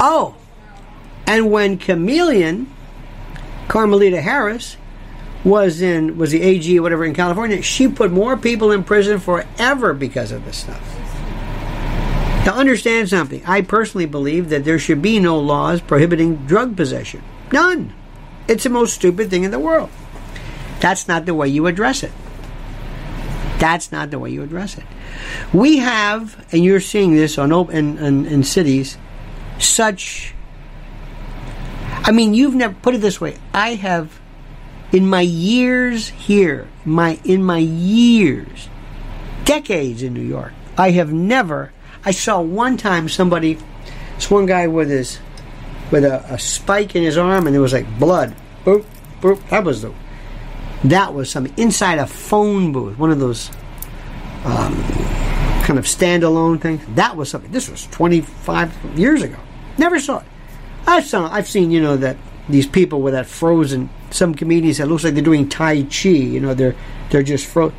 [0.00, 0.36] Oh,
[1.26, 2.70] and when Chameleon,
[3.68, 4.76] Carmelita Harris,
[5.44, 9.18] was in was the AG or whatever in California, she put more people in prison
[9.18, 10.82] forever because of this stuff.
[12.44, 17.22] To understand something, I personally believe that there should be no laws prohibiting drug possession.
[17.52, 17.92] None.
[18.46, 19.90] It's the most stupid thing in the world.
[20.80, 22.12] That's not the way you address it.
[23.58, 24.84] That's not the way you address it.
[25.52, 28.96] We have, and you're seeing this on in, in, in cities,
[29.58, 30.34] such.
[32.04, 33.36] I mean, you've never put it this way.
[33.52, 34.20] I have,
[34.92, 38.68] in my years here, my in my years,
[39.44, 41.72] decades in New York, I have never.
[42.04, 43.58] I saw one time somebody,
[44.14, 45.18] this one guy with his,
[45.90, 48.36] with a, a spike in his arm, and it was like blood.
[48.64, 48.84] Boop,
[49.20, 49.46] boop.
[49.48, 49.92] That was the
[50.84, 53.50] that was something inside a phone booth, one of those
[54.44, 54.74] um,
[55.64, 56.82] kind of standalone things.
[56.94, 57.50] That was something.
[57.50, 59.36] This was 25 years ago.
[59.76, 60.26] Never saw it.
[60.86, 62.16] I've saw, I've seen, you know, that
[62.48, 63.90] these people with that frozen.
[64.10, 66.08] Some comedians, it looks like they're doing Tai Chi.
[66.08, 66.74] You know, they're
[67.10, 67.76] they're just frozen.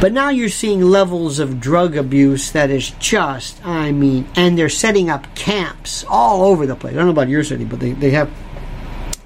[0.00, 4.68] But now you're seeing levels of drug abuse that is just, I mean, and they're
[4.68, 6.92] setting up camps all over the place.
[6.92, 8.30] I don't know about your city, but they, they have,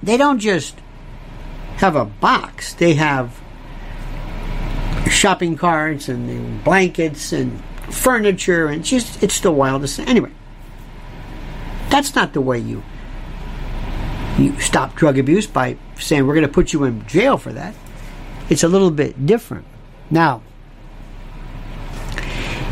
[0.03, 0.75] they don't just
[1.77, 2.75] have a box.
[2.75, 3.41] They have
[5.11, 9.99] shopping carts and blankets and furniture, and just it's the wildest.
[10.01, 10.31] Anyway,
[11.89, 12.83] that's not the way you
[14.39, 17.75] you stop drug abuse by saying we're going to put you in jail for that.
[18.49, 19.67] It's a little bit different.
[20.11, 20.43] Now,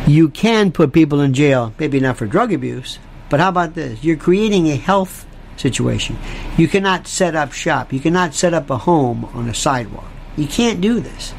[0.06, 2.98] you can put people in jail, maybe not for drug abuse,
[3.28, 4.02] but how about this?
[4.02, 5.26] You're creating a health
[5.60, 6.18] situation.
[6.56, 7.92] You cannot set up shop.
[7.92, 10.08] You cannot set up a home on a sidewalk.
[10.36, 11.34] You can't do this.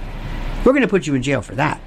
[0.63, 1.81] We're going to put you in jail for that.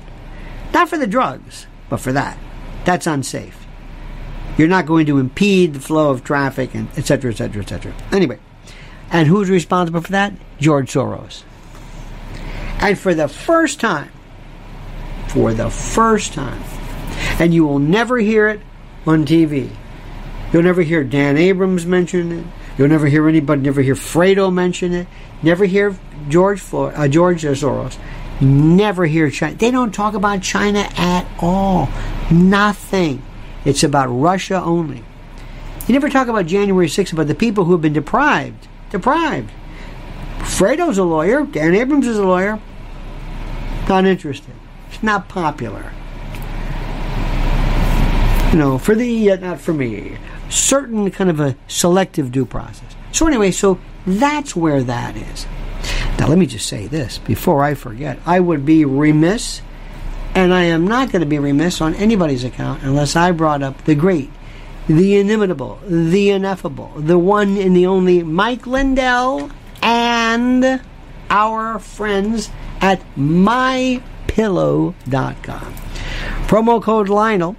[0.72, 2.36] Not for the drugs, but for that.
[2.84, 3.66] That's unsafe.
[4.58, 7.68] You're not going to impede the flow of traffic and et cetera, et cetera, et
[7.68, 7.94] cetera.
[8.12, 8.38] Anyway,
[9.10, 10.32] and who's responsible for that?
[10.58, 11.42] George Soros.
[12.80, 14.10] And for the first time,
[15.28, 16.62] for the first time,
[17.38, 18.60] and you will never hear it
[19.06, 19.70] on TV,
[20.54, 22.46] You'll never hear Dan Abrams mention it.
[22.78, 25.08] You'll never hear anybody, never hear Fredo mention it.
[25.42, 25.98] Never hear
[26.28, 27.98] George Floyd, uh, George Soros.
[28.40, 29.56] Never hear China.
[29.56, 31.88] They don't talk about China at all.
[32.30, 33.20] Nothing.
[33.64, 35.02] It's about Russia only.
[35.88, 38.68] You never talk about January 6th, about the people who have been deprived.
[38.90, 39.50] Deprived.
[40.38, 41.44] Fredo's a lawyer.
[41.44, 42.60] Dan Abrams is a lawyer.
[43.88, 44.54] Not interested.
[44.92, 45.92] It's not popular.
[48.52, 50.16] You know, for the yet not for me
[50.54, 52.94] certain kind of a selective due process.
[53.12, 55.46] So, anyway, so that's where that is.
[56.18, 58.18] Now, let me just say this before I forget.
[58.24, 59.60] I would be remiss,
[60.34, 63.84] and I am not going to be remiss on anybody's account unless I brought up
[63.84, 64.30] the great,
[64.86, 69.50] the inimitable, the ineffable, the one and the only Mike Lindell
[69.82, 70.80] and
[71.30, 72.50] our friends
[72.80, 74.04] at mypillow.com.
[76.46, 77.56] Promo code Lionel.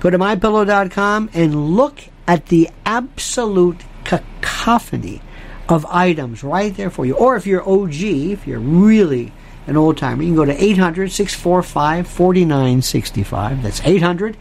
[0.00, 5.22] Go to mypillow.com and look at the absolute cacophony
[5.68, 7.14] of items right there for you.
[7.14, 9.32] Or if you're OG, if you're really
[9.66, 13.62] an old timer, you can go to 800 645 4965.
[13.62, 14.36] That's 800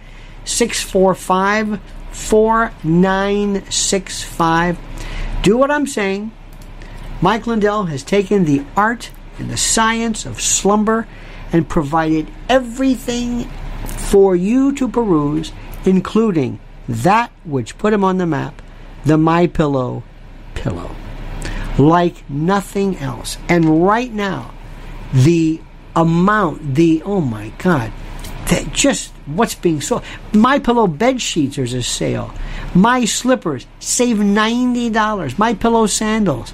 [0.45, 1.79] 645
[2.11, 4.77] 4965.
[5.41, 6.31] Do what I'm saying.
[7.21, 9.09] Mike Lindell has taken the art
[9.39, 11.07] and the science of slumber
[11.51, 13.45] and provided everything
[13.85, 15.51] for you to peruse,
[15.85, 18.61] including that which put him on the map,
[19.05, 20.03] the My Pillow
[20.53, 20.95] pillow,
[21.77, 23.37] like nothing else.
[23.49, 24.53] And right now,
[25.13, 25.61] the
[25.95, 27.91] amount, the oh my God,
[28.47, 30.03] that just what's being sold.
[30.33, 32.33] My Pillow bed sheets, there's a sale.
[32.73, 35.39] My slippers save ninety dollars.
[35.39, 36.53] My Pillow sandals,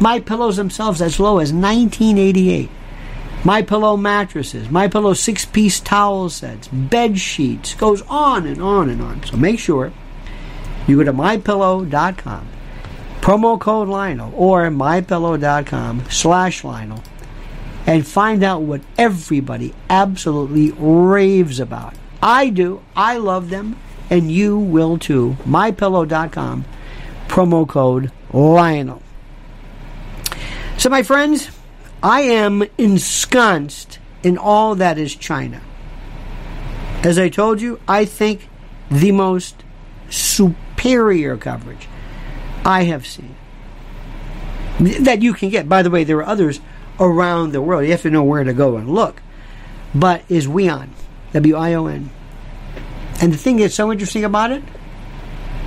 [0.00, 2.70] my pillows themselves as low as nineteen eighty eight.
[3.44, 8.88] My Pillow mattresses, My Pillow six piece towel sets, bed sheets, goes on and on
[8.88, 9.22] and on.
[9.24, 9.92] So make sure
[10.86, 12.48] you go to mypillow.com,
[13.20, 17.02] promo code Lionel, or mypillow.com slash Lionel
[17.86, 21.94] and find out what everybody absolutely raves about.
[22.22, 22.82] I do.
[22.94, 23.76] I love them,
[24.08, 25.36] and you will too.
[25.44, 26.64] MyPillow.com,
[27.26, 29.02] promo code Lionel.
[30.78, 31.50] So, my friends,
[32.02, 35.60] I am ensconced in all that is China.
[37.04, 38.48] As I told you, I think
[38.90, 39.62] the most
[40.10, 41.88] superior coverage
[42.64, 43.34] I have seen
[44.78, 45.68] that you can get.
[45.68, 46.60] By the way, there are others
[46.98, 47.84] around the world.
[47.84, 49.22] You have to know where to go and look.
[49.94, 50.90] But is WION,
[51.32, 52.10] W I O N.
[53.20, 54.62] And the thing that's so interesting about it,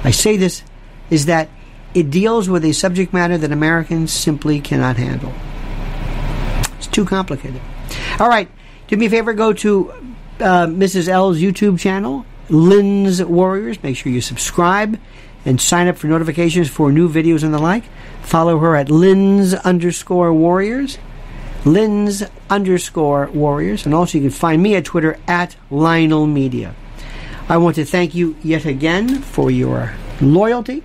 [0.04, 0.64] I say this,
[1.10, 1.50] is that
[1.94, 5.34] it deals with a subject matter that Americans simply cannot handle.
[6.86, 7.62] It's too complicated.
[8.20, 8.48] All right,
[8.88, 9.92] do me a favor, go to
[10.40, 11.08] uh, Mrs.
[11.08, 13.82] L's YouTube channel, Lynn's Warriors.
[13.82, 15.00] Make sure you subscribe
[15.46, 17.86] and sign up for notifications for new videos and the like.
[18.22, 21.00] Follow her at Lynn's underscore Warriors.
[21.66, 23.86] Lynn's underscore Warriors.
[23.86, 26.76] And also you can find me at Twitter at Lionel Media.
[27.50, 30.84] I want to thank you yet again for your loyalty,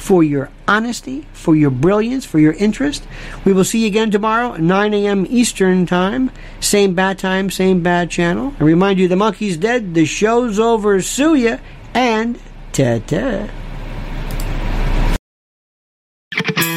[0.00, 3.06] for your honesty, for your brilliance, for your interest.
[3.44, 5.26] We will see you again tomorrow, 9 a.m.
[5.28, 6.30] Eastern Time.
[6.58, 8.54] Same bad time, same bad channel.
[8.58, 11.58] I remind you, the monkey's dead, the show's over, sue ya,
[11.94, 12.40] and
[12.72, 13.50] ta-ta.